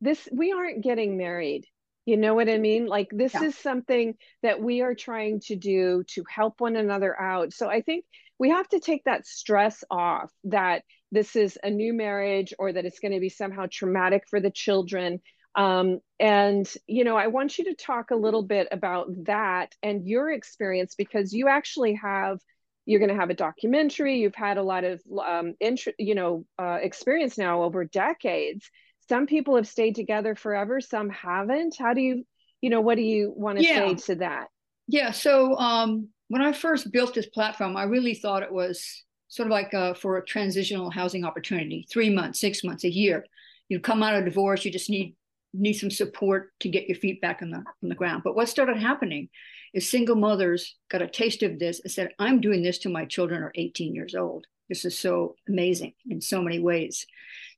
this 0.00 0.28
we 0.32 0.52
aren't 0.52 0.82
getting 0.82 1.16
married. 1.16 1.66
You 2.06 2.16
know 2.16 2.34
what 2.34 2.48
I 2.48 2.56
mean? 2.56 2.86
Like, 2.86 3.08
this 3.12 3.34
yeah. 3.34 3.44
is 3.44 3.56
something 3.56 4.14
that 4.42 4.62
we 4.62 4.80
are 4.80 4.94
trying 4.94 5.40
to 5.40 5.56
do 5.56 6.04
to 6.14 6.24
help 6.28 6.60
one 6.60 6.74
another 6.74 7.18
out. 7.20 7.52
So 7.52 7.68
I 7.68 7.82
think 7.82 8.06
we 8.38 8.48
have 8.50 8.66
to 8.68 8.80
take 8.80 9.04
that 9.04 9.26
stress 9.26 9.84
off 9.90 10.32
that 10.44 10.84
this 11.10 11.36
is 11.36 11.58
a 11.62 11.70
new 11.70 11.92
marriage 11.92 12.52
or 12.58 12.72
that 12.72 12.84
it's 12.84 12.98
going 12.98 13.12
to 13.12 13.20
be 13.20 13.28
somehow 13.28 13.66
traumatic 13.70 14.24
for 14.28 14.40
the 14.40 14.50
children. 14.50 15.20
Um, 15.54 16.00
and, 16.20 16.72
you 16.86 17.04
know, 17.04 17.16
I 17.16 17.28
want 17.28 17.58
you 17.58 17.64
to 17.64 17.74
talk 17.74 18.10
a 18.10 18.16
little 18.16 18.42
bit 18.42 18.68
about 18.70 19.08
that 19.24 19.74
and 19.82 20.06
your 20.06 20.30
experience 20.30 20.94
because 20.96 21.32
you 21.32 21.48
actually 21.48 21.94
have, 21.94 22.38
you're 22.86 23.00
going 23.00 23.10
to 23.10 23.16
have 23.16 23.30
a 23.30 23.34
documentary. 23.34 24.18
You've 24.18 24.34
had 24.34 24.58
a 24.58 24.62
lot 24.62 24.84
of, 24.84 25.02
um, 25.26 25.54
int- 25.60 25.94
you 25.98 26.14
know, 26.14 26.44
uh, 26.58 26.78
experience 26.80 27.36
now 27.38 27.62
over 27.62 27.84
decades. 27.84 28.70
Some 29.08 29.26
people 29.26 29.56
have 29.56 29.66
stayed 29.66 29.94
together 29.94 30.34
forever, 30.34 30.80
some 30.80 31.08
haven't. 31.08 31.76
How 31.78 31.94
do 31.94 32.02
you, 32.02 32.24
you 32.60 32.70
know, 32.70 32.82
what 32.82 32.96
do 32.96 33.02
you 33.02 33.32
want 33.34 33.58
to 33.58 33.64
yeah. 33.64 33.88
say 33.88 33.94
to 33.94 34.14
that? 34.16 34.48
Yeah. 34.86 35.10
So 35.10 35.56
um, 35.56 36.08
when 36.28 36.42
I 36.42 36.52
first 36.52 36.92
built 36.92 37.14
this 37.14 37.26
platform, 37.26 37.76
I 37.76 37.84
really 37.84 38.14
thought 38.14 38.42
it 38.42 38.52
was 38.52 39.04
sort 39.28 39.46
of 39.46 39.50
like 39.50 39.72
uh, 39.74 39.94
for 39.94 40.16
a 40.16 40.24
transitional 40.24 40.90
housing 40.90 41.24
opportunity, 41.24 41.86
three 41.90 42.10
months, 42.10 42.40
six 42.40 42.64
months, 42.64 42.84
a 42.84 42.90
year. 42.90 43.24
You 43.68 43.78
come 43.80 44.02
out 44.02 44.14
of 44.14 44.24
divorce, 44.24 44.64
you 44.64 44.70
just 44.70 44.90
need 44.90 45.14
need 45.54 45.74
some 45.74 45.90
support 45.90 46.52
to 46.60 46.68
get 46.68 46.88
your 46.88 46.96
feet 46.96 47.20
back 47.20 47.40
on 47.42 47.50
the 47.50 47.58
on 47.58 47.88
the 47.88 47.94
ground. 47.94 48.22
But 48.24 48.34
what 48.34 48.48
started 48.48 48.78
happening 48.78 49.28
is 49.74 49.88
single 49.88 50.16
mothers 50.16 50.76
got 50.90 51.02
a 51.02 51.08
taste 51.08 51.42
of 51.42 51.58
this 51.58 51.80
and 51.80 51.92
said, 51.92 52.10
"I'm 52.18 52.40
doing 52.40 52.62
this 52.62 52.78
to 52.78 52.88
my 52.88 53.04
children 53.04 53.42
are 53.42 53.52
18 53.54 53.94
years 53.94 54.14
old. 54.14 54.46
This 54.68 54.84
is 54.84 54.98
so 54.98 55.36
amazing 55.48 55.92
in 56.08 56.20
so 56.20 56.42
many 56.42 56.58
ways." 56.58 57.06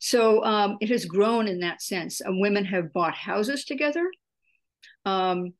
So 0.00 0.44
um, 0.44 0.76
it 0.80 0.90
has 0.90 1.04
grown 1.04 1.46
in 1.46 1.60
that 1.60 1.82
sense. 1.82 2.20
Uh, 2.20 2.32
women 2.32 2.64
have 2.64 2.92
bought 2.92 3.14
houses 3.14 3.64
together. 3.64 4.10
Um, 5.04 5.54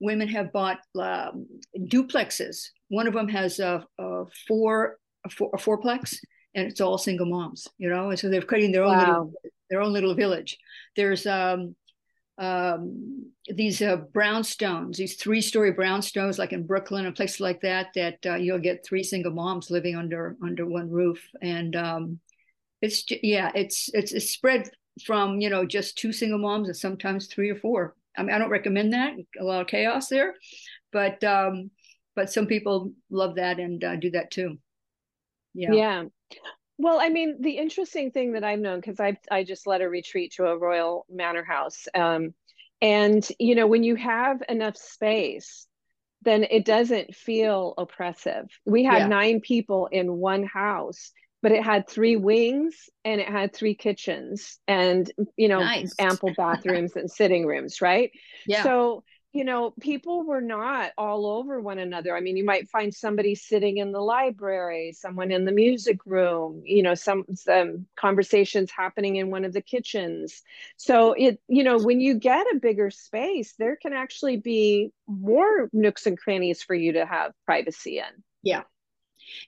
women 0.00 0.28
have 0.28 0.52
bought 0.52 0.80
um, 0.98 1.46
duplexes. 1.78 2.68
One 2.88 3.06
of 3.06 3.14
them 3.14 3.28
has 3.28 3.58
a, 3.60 3.86
a 3.98 4.24
four 4.46 4.98
a, 5.24 5.30
four, 5.30 5.50
a 5.52 5.58
fourplex, 5.58 6.18
and 6.54 6.66
it's 6.66 6.80
all 6.80 6.98
single 6.98 7.26
moms. 7.26 7.68
You 7.78 7.88
know, 7.88 8.10
and 8.10 8.18
so 8.18 8.28
they're 8.28 8.42
creating 8.42 8.72
their 8.72 8.84
own 8.84 8.96
wow. 8.96 9.06
little 9.06 9.32
their 9.70 9.80
own 9.80 9.92
little 9.92 10.14
village. 10.14 10.58
There's 10.96 11.26
um, 11.26 11.74
um, 12.38 13.30
these 13.48 13.80
uh, 13.80 13.98
brownstones, 14.12 14.96
these 14.96 15.16
three 15.16 15.40
story 15.40 15.72
brownstones, 15.72 16.38
like 16.38 16.52
in 16.52 16.66
Brooklyn 16.66 17.06
and 17.06 17.14
places 17.14 17.40
like 17.40 17.60
that, 17.60 17.88
that 17.94 18.18
uh, 18.26 18.34
you'll 18.34 18.58
get 18.58 18.84
three 18.84 19.02
single 19.02 19.32
moms 19.32 19.70
living 19.70 19.96
under 19.96 20.36
under 20.42 20.66
one 20.66 20.90
roof, 20.90 21.26
and 21.42 21.76
um, 21.76 22.20
it's 22.82 23.04
yeah, 23.22 23.50
it's 23.54 23.88
it's 23.94 24.12
it's 24.12 24.30
spread 24.30 24.68
from 25.04 25.40
you 25.40 25.50
know 25.50 25.64
just 25.64 25.98
two 25.98 26.12
single 26.12 26.38
moms 26.38 26.68
and 26.68 26.76
sometimes 26.76 27.26
three 27.26 27.50
or 27.50 27.56
four. 27.56 27.94
I 28.16 28.22
mean, 28.22 28.34
I 28.34 28.38
don't 28.38 28.50
recommend 28.50 28.92
that. 28.92 29.14
A 29.40 29.44
lot 29.44 29.60
of 29.60 29.66
chaos 29.66 30.08
there, 30.08 30.34
but 30.92 31.22
um, 31.24 31.70
but 32.16 32.32
some 32.32 32.46
people 32.46 32.92
love 33.10 33.36
that 33.36 33.58
and 33.58 33.82
uh, 33.82 33.96
do 33.96 34.10
that 34.12 34.30
too. 34.30 34.58
Yeah. 35.54 35.72
Yeah. 35.72 36.04
Well, 36.76 36.98
I 37.00 37.08
mean, 37.08 37.36
the 37.40 37.58
interesting 37.58 38.10
thing 38.10 38.32
that 38.32 38.44
I've 38.44 38.58
known 38.58 38.80
because 38.80 38.98
I 38.98 39.16
I 39.30 39.44
just 39.44 39.66
led 39.66 39.80
a 39.80 39.88
retreat 39.88 40.34
to 40.36 40.46
a 40.46 40.58
royal 40.58 41.06
manor 41.08 41.44
house, 41.44 41.86
um, 41.94 42.34
and 42.82 43.26
you 43.38 43.54
know 43.54 43.68
when 43.68 43.84
you 43.84 43.94
have 43.94 44.42
enough 44.48 44.76
space, 44.76 45.68
then 46.22 46.44
it 46.44 46.64
doesn't 46.64 47.14
feel 47.14 47.74
oppressive. 47.78 48.46
We 48.66 48.82
had 48.82 49.02
yeah. 49.02 49.06
nine 49.06 49.40
people 49.40 49.86
in 49.86 50.16
one 50.16 50.42
house, 50.44 51.12
but 51.44 51.52
it 51.52 51.62
had 51.62 51.86
three 51.86 52.16
wings 52.16 52.88
and 53.04 53.20
it 53.20 53.28
had 53.28 53.54
three 53.54 53.74
kitchens 53.74 54.58
and 54.66 55.12
you 55.36 55.46
know 55.46 55.60
nice. 55.60 55.94
ample 55.98 56.32
bathrooms 56.36 56.96
and 56.96 57.10
sitting 57.10 57.44
rooms 57.44 57.82
right 57.82 58.10
yeah 58.46 58.62
so 58.62 59.04
you 59.34 59.44
know, 59.44 59.74
people 59.80 60.22
were 60.22 60.40
not 60.40 60.92
all 60.96 61.26
over 61.26 61.60
one 61.60 61.80
another. 61.80 62.16
I 62.16 62.20
mean, 62.20 62.36
you 62.36 62.44
might 62.44 62.70
find 62.70 62.94
somebody 62.94 63.34
sitting 63.34 63.78
in 63.78 63.90
the 63.90 64.00
library, 64.00 64.92
someone 64.92 65.32
in 65.32 65.44
the 65.44 65.50
music 65.50 65.98
room, 66.06 66.62
you 66.64 66.84
know, 66.84 66.94
some 66.94 67.24
some 67.34 67.86
conversations 67.96 68.70
happening 68.70 69.16
in 69.16 69.32
one 69.32 69.44
of 69.44 69.52
the 69.52 69.60
kitchens. 69.60 70.40
So 70.76 71.14
it, 71.14 71.40
you 71.48 71.64
know, 71.64 71.78
when 71.78 72.00
you 72.00 72.14
get 72.14 72.46
a 72.54 72.60
bigger 72.60 72.92
space, 72.92 73.54
there 73.58 73.74
can 73.74 73.92
actually 73.92 74.36
be 74.36 74.92
more 75.08 75.68
nooks 75.72 76.06
and 76.06 76.16
crannies 76.16 76.62
for 76.62 76.76
you 76.76 76.92
to 76.92 77.04
have 77.04 77.32
privacy 77.44 77.98
in. 77.98 78.22
Yeah. 78.44 78.62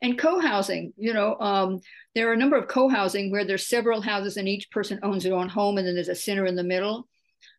And 0.03 0.19
co-housing, 0.19 0.95
you 0.97 1.13
know, 1.13 1.37
um, 1.39 1.81
there 2.17 2.29
are 2.29 2.33
a 2.33 2.37
number 2.37 2.57
of 2.57 2.67
co-housing 2.67 3.31
where 3.31 3.45
there's 3.45 3.69
several 3.69 4.01
houses 4.01 4.37
and 4.37 4.49
each 4.49 4.69
person 4.73 4.99
owns 5.05 5.23
their 5.23 5.35
own 5.35 5.49
home, 5.49 5.79
and 5.79 5.87
then 5.87 5.95
there's 5.95 6.09
a 6.09 6.17
center 6.17 6.45
in 6.45 6.57
the 6.57 6.65
middle. 6.65 7.07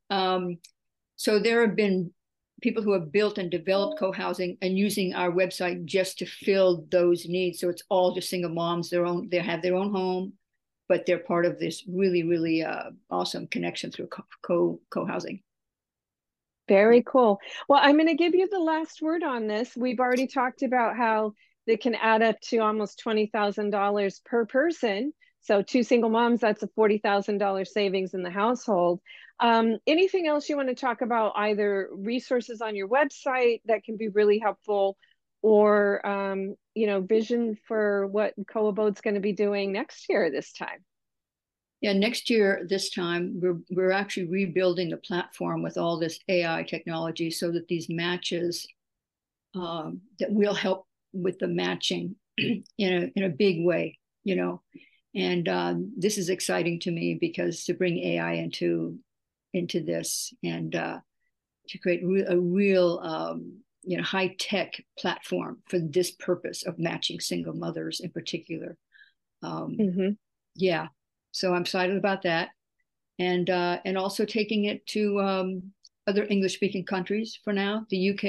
Um, 0.09 0.57
so 1.15 1.39
there 1.39 1.65
have 1.65 1.75
been 1.75 2.11
people 2.61 2.81
who 2.81 2.93
have 2.93 3.11
built 3.11 3.37
and 3.37 3.51
developed 3.51 3.99
co-housing 3.99 4.57
and 4.61 4.77
using 4.77 5.13
our 5.13 5.31
website 5.31 5.85
just 5.85 6.17
to 6.19 6.25
fill 6.25 6.85
those 6.89 7.27
needs. 7.27 7.59
So 7.59 7.69
it's 7.69 7.83
all 7.89 8.15
just 8.15 8.29
single 8.29 8.51
moms, 8.51 8.89
their 8.89 9.05
own, 9.05 9.29
they 9.29 9.37
have 9.37 9.61
their 9.61 9.75
own 9.75 9.91
home, 9.91 10.33
but 10.89 11.05
they're 11.05 11.19
part 11.19 11.45
of 11.45 11.59
this 11.59 11.83
really, 11.87 12.23
really 12.23 12.63
uh, 12.63 12.91
awesome 13.09 13.47
connection 13.47 13.91
through 13.91 14.09
co 14.41 14.79
co-housing. 14.89 15.41
Very 16.67 17.03
cool. 17.03 17.39
Well, 17.69 17.79
I'm 17.81 17.95
going 17.95 18.07
to 18.07 18.15
give 18.15 18.35
you 18.35 18.47
the 18.49 18.59
last 18.59 19.01
word 19.01 19.23
on 19.23 19.47
this. 19.47 19.75
We've 19.77 19.99
already 19.99 20.27
talked 20.27 20.63
about 20.63 20.97
how 20.97 21.33
they 21.65 21.77
can 21.77 21.95
add 21.95 22.21
up 22.21 22.39
to 22.41 22.57
almost 22.57 23.01
$20,000 23.05 24.25
per 24.25 24.45
person. 24.45 25.13
So 25.41 25.61
two 25.61 25.83
single 25.83 26.09
moms, 26.09 26.41
that's 26.41 26.63
a 26.63 26.67
$40,000 26.67 27.67
savings 27.67 28.13
in 28.13 28.21
the 28.21 28.29
household. 28.29 28.99
Um, 29.39 29.77
anything 29.85 30.27
else 30.27 30.49
you 30.49 30.57
want 30.57 30.69
to 30.69 30.75
talk 30.75 31.01
about, 31.01 31.33
either 31.35 31.89
resources 31.93 32.61
on 32.61 32.75
your 32.75 32.87
website 32.87 33.61
that 33.65 33.83
can 33.83 33.97
be 33.97 34.07
really 34.09 34.39
helpful 34.39 34.97
or, 35.41 36.05
um, 36.05 36.55
you 36.73 36.87
know, 36.87 37.01
vision 37.01 37.57
for 37.67 38.07
what 38.07 38.33
Co-Abode's 38.47 39.01
going 39.01 39.13
to 39.13 39.19
be 39.19 39.33
doing 39.33 39.71
next 39.71 40.07
year 40.09 40.31
this 40.31 40.51
time? 40.53 40.83
Yeah, 41.81 41.93
next 41.93 42.31
year, 42.31 42.65
this 42.67 42.89
time, 42.89 43.39
we're, 43.39 43.59
we're 43.69 43.91
actually 43.91 44.27
rebuilding 44.29 44.89
the 44.89 44.97
platform 44.97 45.61
with 45.61 45.77
all 45.77 45.99
this 45.99 46.19
AI 46.27 46.63
technology 46.63 47.29
so 47.29 47.51
that 47.51 47.67
these 47.67 47.87
matches 47.87 48.67
um, 49.55 50.01
that 50.19 50.31
will 50.31 50.55
help 50.55 50.87
with 51.13 51.37
the 51.37 51.47
matching 51.47 52.15
in 52.37 52.63
a, 52.79 53.11
in 53.15 53.23
a 53.23 53.29
big 53.29 53.63
way, 53.63 53.99
you 54.23 54.35
know. 54.35 54.61
And 55.13 55.47
um, 55.47 55.93
this 55.95 56.17
is 56.17 56.29
exciting 56.29 56.79
to 56.81 56.91
me 56.91 57.17
because 57.19 57.63
to 57.65 57.73
bring 57.73 57.97
AI 57.99 58.33
into 58.33 58.97
into 59.57 59.81
this 59.81 60.33
and 60.43 60.73
uh, 60.75 60.99
to 61.69 61.77
create 61.79 62.01
re- 62.05 62.25
a 62.27 62.37
real 62.37 62.99
um, 63.03 63.59
you 63.83 63.97
know 63.97 64.03
high 64.03 64.35
tech 64.39 64.73
platform 64.97 65.61
for 65.67 65.79
this 65.79 66.11
purpose 66.11 66.65
of 66.65 66.79
matching 66.79 67.19
single 67.19 67.53
mothers 67.53 67.99
in 67.99 68.11
particular. 68.11 68.77
Um, 69.43 69.77
mm-hmm. 69.79 70.09
Yeah, 70.55 70.87
so 71.31 71.53
I'm 71.53 71.61
excited 71.61 71.97
about 71.97 72.23
that, 72.23 72.49
and 73.19 73.49
uh, 73.49 73.79
and 73.85 73.97
also 73.97 74.25
taking 74.25 74.65
it 74.65 74.85
to 74.87 75.19
um, 75.19 75.63
other 76.07 76.25
English 76.29 76.55
speaking 76.55 76.85
countries 76.85 77.39
for 77.43 77.53
now. 77.53 77.85
The 77.89 78.11
UK, 78.11 78.23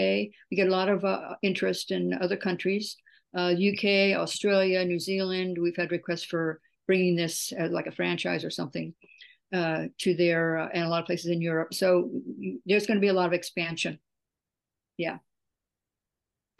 we 0.50 0.56
get 0.56 0.68
a 0.68 0.72
lot 0.72 0.88
of 0.88 1.04
uh, 1.04 1.34
interest 1.42 1.90
in 1.90 2.14
other 2.20 2.36
countries. 2.36 2.96
Uh, 3.36 3.52
UK, 3.52 4.16
Australia, 4.16 4.84
New 4.84 4.98
Zealand. 4.98 5.58
We've 5.60 5.76
had 5.76 5.92
requests 5.92 6.24
for 6.24 6.60
bringing 6.86 7.14
this 7.14 7.52
as 7.52 7.70
like 7.70 7.86
a 7.86 7.92
franchise 7.92 8.44
or 8.44 8.50
something 8.50 8.94
uh, 9.52 9.84
to 9.98 10.14
their 10.14 10.58
uh, 10.58 10.68
and 10.72 10.84
a 10.84 10.88
lot 10.88 11.00
of 11.00 11.06
places 11.06 11.30
in 11.30 11.40
Europe. 11.40 11.74
So 11.74 12.10
there's 12.66 12.86
going 12.86 12.96
to 12.96 13.00
be 13.00 13.08
a 13.08 13.14
lot 13.14 13.26
of 13.26 13.32
expansion. 13.32 13.98
Yeah. 14.96 15.18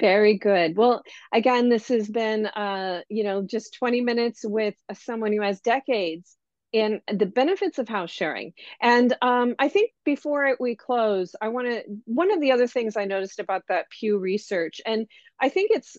Very 0.00 0.38
good. 0.38 0.76
Well, 0.76 1.02
again, 1.32 1.68
this 1.68 1.88
has 1.88 2.08
been, 2.08 2.46
uh, 2.46 3.02
you 3.08 3.24
know, 3.24 3.42
just 3.42 3.74
20 3.74 4.00
minutes 4.00 4.44
with 4.44 4.74
someone 4.94 5.32
who 5.32 5.42
has 5.42 5.60
decades 5.60 6.36
in 6.72 7.00
the 7.12 7.26
benefits 7.26 7.78
of 7.78 7.88
house 7.88 8.10
sharing. 8.10 8.52
And 8.80 9.16
um, 9.22 9.54
I 9.58 9.68
think 9.68 9.90
before 10.04 10.56
we 10.60 10.76
close, 10.76 11.34
I 11.40 11.48
want 11.48 11.66
to, 11.66 11.82
one 12.04 12.30
of 12.30 12.40
the 12.40 12.52
other 12.52 12.66
things 12.66 12.96
I 12.96 13.06
noticed 13.06 13.40
about 13.40 13.62
that 13.68 13.90
Pew 13.90 14.18
research, 14.18 14.80
and 14.86 15.06
I 15.40 15.48
think 15.48 15.70
it's 15.72 15.96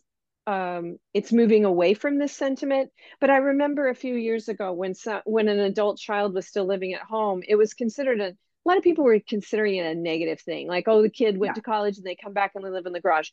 um, 0.49 0.97
it's 1.13 1.31
moving 1.31 1.63
away 1.63 1.93
from 1.93 2.17
this 2.17 2.35
sentiment. 2.35 2.89
But 3.21 3.29
I 3.29 3.37
remember 3.37 3.87
a 3.87 3.95
few 3.95 4.15
years 4.15 4.47
ago 4.47 4.73
when 4.73 4.95
some, 4.95 5.21
when 5.25 5.47
an 5.47 5.59
adult 5.59 5.99
child 5.99 6.33
was 6.33 6.47
still 6.47 6.65
living 6.65 6.95
at 6.95 7.01
home, 7.01 7.43
it 7.47 7.55
was 7.55 7.75
considered 7.75 8.19
a, 8.19 8.29
a 8.29 8.65
lot 8.65 8.77
of 8.77 8.83
people 8.83 9.03
were 9.03 9.19
considering 9.27 9.75
it 9.75 9.85
a 9.85 9.93
negative 9.93 10.41
thing, 10.41 10.67
like 10.67 10.87
oh 10.87 11.03
the 11.03 11.09
kid 11.09 11.37
went 11.37 11.51
yeah. 11.51 11.53
to 11.53 11.61
college 11.61 11.97
and 11.97 12.05
they 12.05 12.15
come 12.15 12.33
back 12.33 12.53
and 12.55 12.65
they 12.65 12.71
live 12.71 12.87
in 12.87 12.93
the 12.93 12.99
garage. 12.99 13.29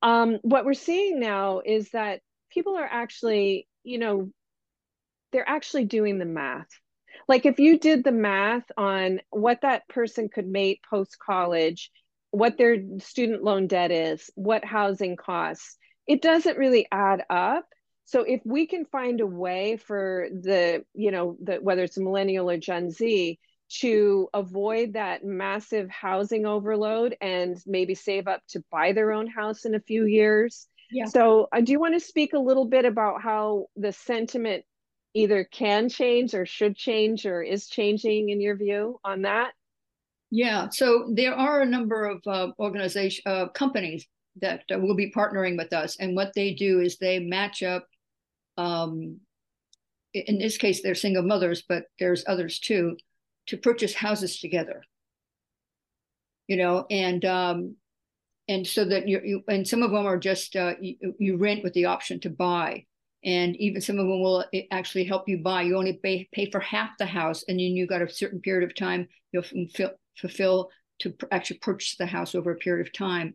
Um, 0.00 0.38
what 0.42 0.64
we're 0.64 0.74
seeing 0.74 1.18
now 1.18 1.60
is 1.64 1.90
that 1.90 2.20
people 2.50 2.76
are 2.76 2.88
actually, 2.88 3.66
you 3.82 3.98
know, 3.98 4.30
they're 5.32 5.48
actually 5.48 5.86
doing 5.86 6.18
the 6.18 6.24
math. 6.24 6.68
Like 7.26 7.46
if 7.46 7.58
you 7.58 7.80
did 7.80 8.04
the 8.04 8.12
math 8.12 8.70
on 8.76 9.20
what 9.30 9.62
that 9.62 9.88
person 9.88 10.28
could 10.28 10.46
make 10.46 10.82
post 10.88 11.18
college, 11.18 11.90
what 12.30 12.56
their 12.56 12.76
student 12.98 13.42
loan 13.42 13.66
debt 13.66 13.90
is, 13.90 14.30
what 14.36 14.64
housing 14.64 15.16
costs, 15.16 15.76
it 16.06 16.22
doesn't 16.22 16.58
really 16.58 16.86
add 16.90 17.24
up. 17.30 17.66
So 18.04 18.22
if 18.22 18.40
we 18.44 18.66
can 18.66 18.84
find 18.86 19.20
a 19.20 19.26
way 19.26 19.76
for 19.76 20.28
the 20.30 20.84
you 20.94 21.10
know 21.10 21.36
the 21.42 21.56
whether 21.56 21.84
it's 21.84 21.96
a 21.96 22.02
millennial 22.02 22.50
or 22.50 22.56
gen 22.56 22.90
z 22.90 23.38
to 23.80 24.28
avoid 24.34 24.94
that 24.94 25.24
massive 25.24 25.88
housing 25.88 26.44
overload 26.44 27.16
and 27.20 27.56
maybe 27.66 27.94
save 27.94 28.26
up 28.26 28.42
to 28.48 28.64
buy 28.72 28.92
their 28.92 29.12
own 29.12 29.28
house 29.28 29.64
in 29.64 29.74
a 29.74 29.80
few 29.80 30.06
years. 30.06 30.66
Yeah. 30.92 31.04
so 31.04 31.46
uh, 31.52 31.60
do 31.60 31.70
you 31.70 31.78
want 31.78 31.94
to 31.94 32.00
speak 32.00 32.32
a 32.32 32.38
little 32.38 32.64
bit 32.64 32.84
about 32.84 33.22
how 33.22 33.66
the 33.76 33.92
sentiment 33.92 34.64
either 35.14 35.44
can 35.44 35.88
change 35.88 36.34
or 36.34 36.46
should 36.46 36.76
change 36.76 37.26
or 37.26 37.42
is 37.42 37.66
changing 37.66 38.30
in 38.30 38.40
your 38.40 38.56
view 38.56 39.00
on 39.04 39.22
that. 39.22 39.52
Yeah. 40.30 40.68
So 40.70 41.10
there 41.12 41.34
are 41.34 41.60
a 41.60 41.66
number 41.66 42.04
of 42.04 42.22
uh, 42.26 42.48
organization 42.58 43.22
uh, 43.26 43.48
companies 43.48 44.06
that 44.40 44.64
will 44.70 44.94
be 44.94 45.12
partnering 45.12 45.56
with 45.56 45.72
us. 45.72 45.96
And 45.98 46.16
what 46.16 46.32
they 46.34 46.54
do 46.54 46.80
is 46.80 46.96
they 46.96 47.18
match 47.18 47.62
up. 47.62 47.86
Um, 48.56 49.20
in 50.12 50.38
this 50.38 50.56
case, 50.56 50.82
they're 50.82 50.94
single 50.94 51.22
mothers, 51.22 51.62
but 51.68 51.84
there's 51.98 52.24
others 52.26 52.58
too, 52.58 52.96
to 53.46 53.56
purchase 53.56 53.94
houses 53.94 54.40
together. 54.40 54.82
You 56.48 56.56
know, 56.56 56.86
and 56.90 57.24
um, 57.24 57.76
and 58.48 58.66
so 58.66 58.84
that 58.84 59.06
you, 59.06 59.20
you 59.24 59.44
and 59.48 59.66
some 59.66 59.82
of 59.82 59.92
them 59.92 60.06
are 60.06 60.18
just 60.18 60.56
uh, 60.56 60.74
you, 60.80 60.96
you 61.18 61.36
rent 61.36 61.62
with 61.62 61.74
the 61.74 61.84
option 61.84 62.18
to 62.20 62.30
buy 62.30 62.86
and 63.22 63.54
even 63.56 63.80
some 63.80 63.98
of 63.98 64.06
them 64.06 64.22
will 64.22 64.44
actually 64.70 65.04
help 65.04 65.28
you 65.28 65.38
buy. 65.38 65.62
You 65.62 65.76
only 65.76 65.94
pay, 66.02 66.28
pay 66.32 66.50
for 66.50 66.60
half 66.60 66.90
the 66.98 67.06
house, 67.06 67.44
and 67.48 67.58
then 67.58 67.66
you 67.66 67.86
got 67.86 68.02
a 68.02 68.08
certain 68.08 68.40
period 68.40 68.68
of 68.68 68.74
time 68.74 69.08
you'll 69.32 69.44
fulfill 70.18 70.70
to 71.00 71.14
actually 71.30 71.58
purchase 71.58 71.96
the 71.96 72.06
house 72.06 72.34
over 72.34 72.50
a 72.50 72.56
period 72.56 72.86
of 72.86 72.92
time. 72.92 73.34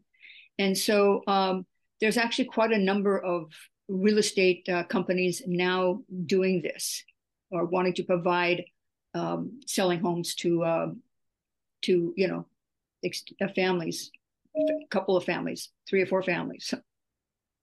And 0.58 0.78
so 0.78 1.22
um, 1.28 1.66
there's 2.02 2.18
actually 2.18 2.46
quite 2.46 2.72
a 2.72 2.78
number 2.78 3.18
of 3.18 3.52
real 3.88 4.18
estate 4.18 4.68
uh, 4.70 4.84
companies 4.84 5.42
now 5.46 6.02
doing 6.26 6.62
this 6.62 7.04
or 7.52 7.66
wanting 7.66 7.94
to 7.94 8.04
provide 8.04 8.66
um, 9.14 9.60
selling 9.66 10.00
homes 10.00 10.36
to 10.36 10.64
uh, 10.64 10.88
to 11.84 12.14
you 12.18 12.28
know 12.28 12.46
ex- 13.04 13.24
uh, 13.42 13.48
families, 13.50 14.12
a 14.56 14.88
couple 14.90 15.16
of 15.16 15.24
families, 15.24 15.70
three 15.88 16.02
or 16.02 16.06
four 16.06 16.22
families. 16.22 16.74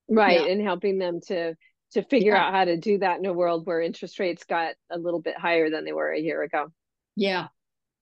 Right, 0.08 0.40
yeah. 0.40 0.52
and 0.52 0.62
helping 0.62 0.98
them 0.98 1.20
to 1.28 1.54
to 1.92 2.02
figure 2.04 2.32
yeah. 2.32 2.46
out 2.46 2.54
how 2.54 2.64
to 2.64 2.76
do 2.76 2.98
that 2.98 3.18
in 3.18 3.26
a 3.26 3.32
world 3.32 3.66
where 3.66 3.80
interest 3.80 4.18
rates 4.18 4.44
got 4.44 4.74
a 4.90 4.98
little 4.98 5.20
bit 5.20 5.36
higher 5.36 5.68
than 5.70 5.84
they 5.84 5.92
were 5.92 6.10
a 6.10 6.20
year 6.20 6.42
ago. 6.42 6.72
Yeah, 7.16 7.48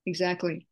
exactly. 0.06 0.66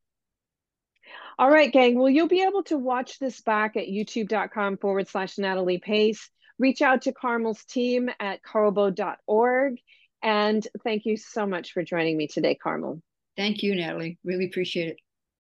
All 1.39 1.51
right, 1.51 1.73
gang. 1.73 1.97
Well, 1.97 2.11
you'll 2.11 2.27
be 2.27 2.43
able 2.43 2.65
to 2.65 2.77
watch 2.77 3.21
this 3.21 3.41
back 3.41 3.77
at 3.77 3.87
youtube.com 3.87 4.79
forward 4.79 5.07
slash 5.07 5.39
Natalie 5.39 5.79
Pace. 5.79 6.29
Reach 6.59 6.83
out 6.83 7.03
to 7.03 7.13
Carmel's 7.13 7.65
team 7.65 8.11
at 8.19 8.43
co-abode.org. 8.43 9.77
And 10.21 10.67
thank 10.83 11.07
you 11.07 11.17
so 11.17 11.47
much 11.47 11.73
for 11.73 11.85
joining 11.85 12.17
me 12.17 12.27
today, 12.27 12.57
Carmel. 12.57 13.01
Thank 13.37 13.63
you, 13.63 13.77
Natalie. 13.77 14.19
Really 14.25 14.47
appreciate 14.47 14.89
it. 14.89 14.97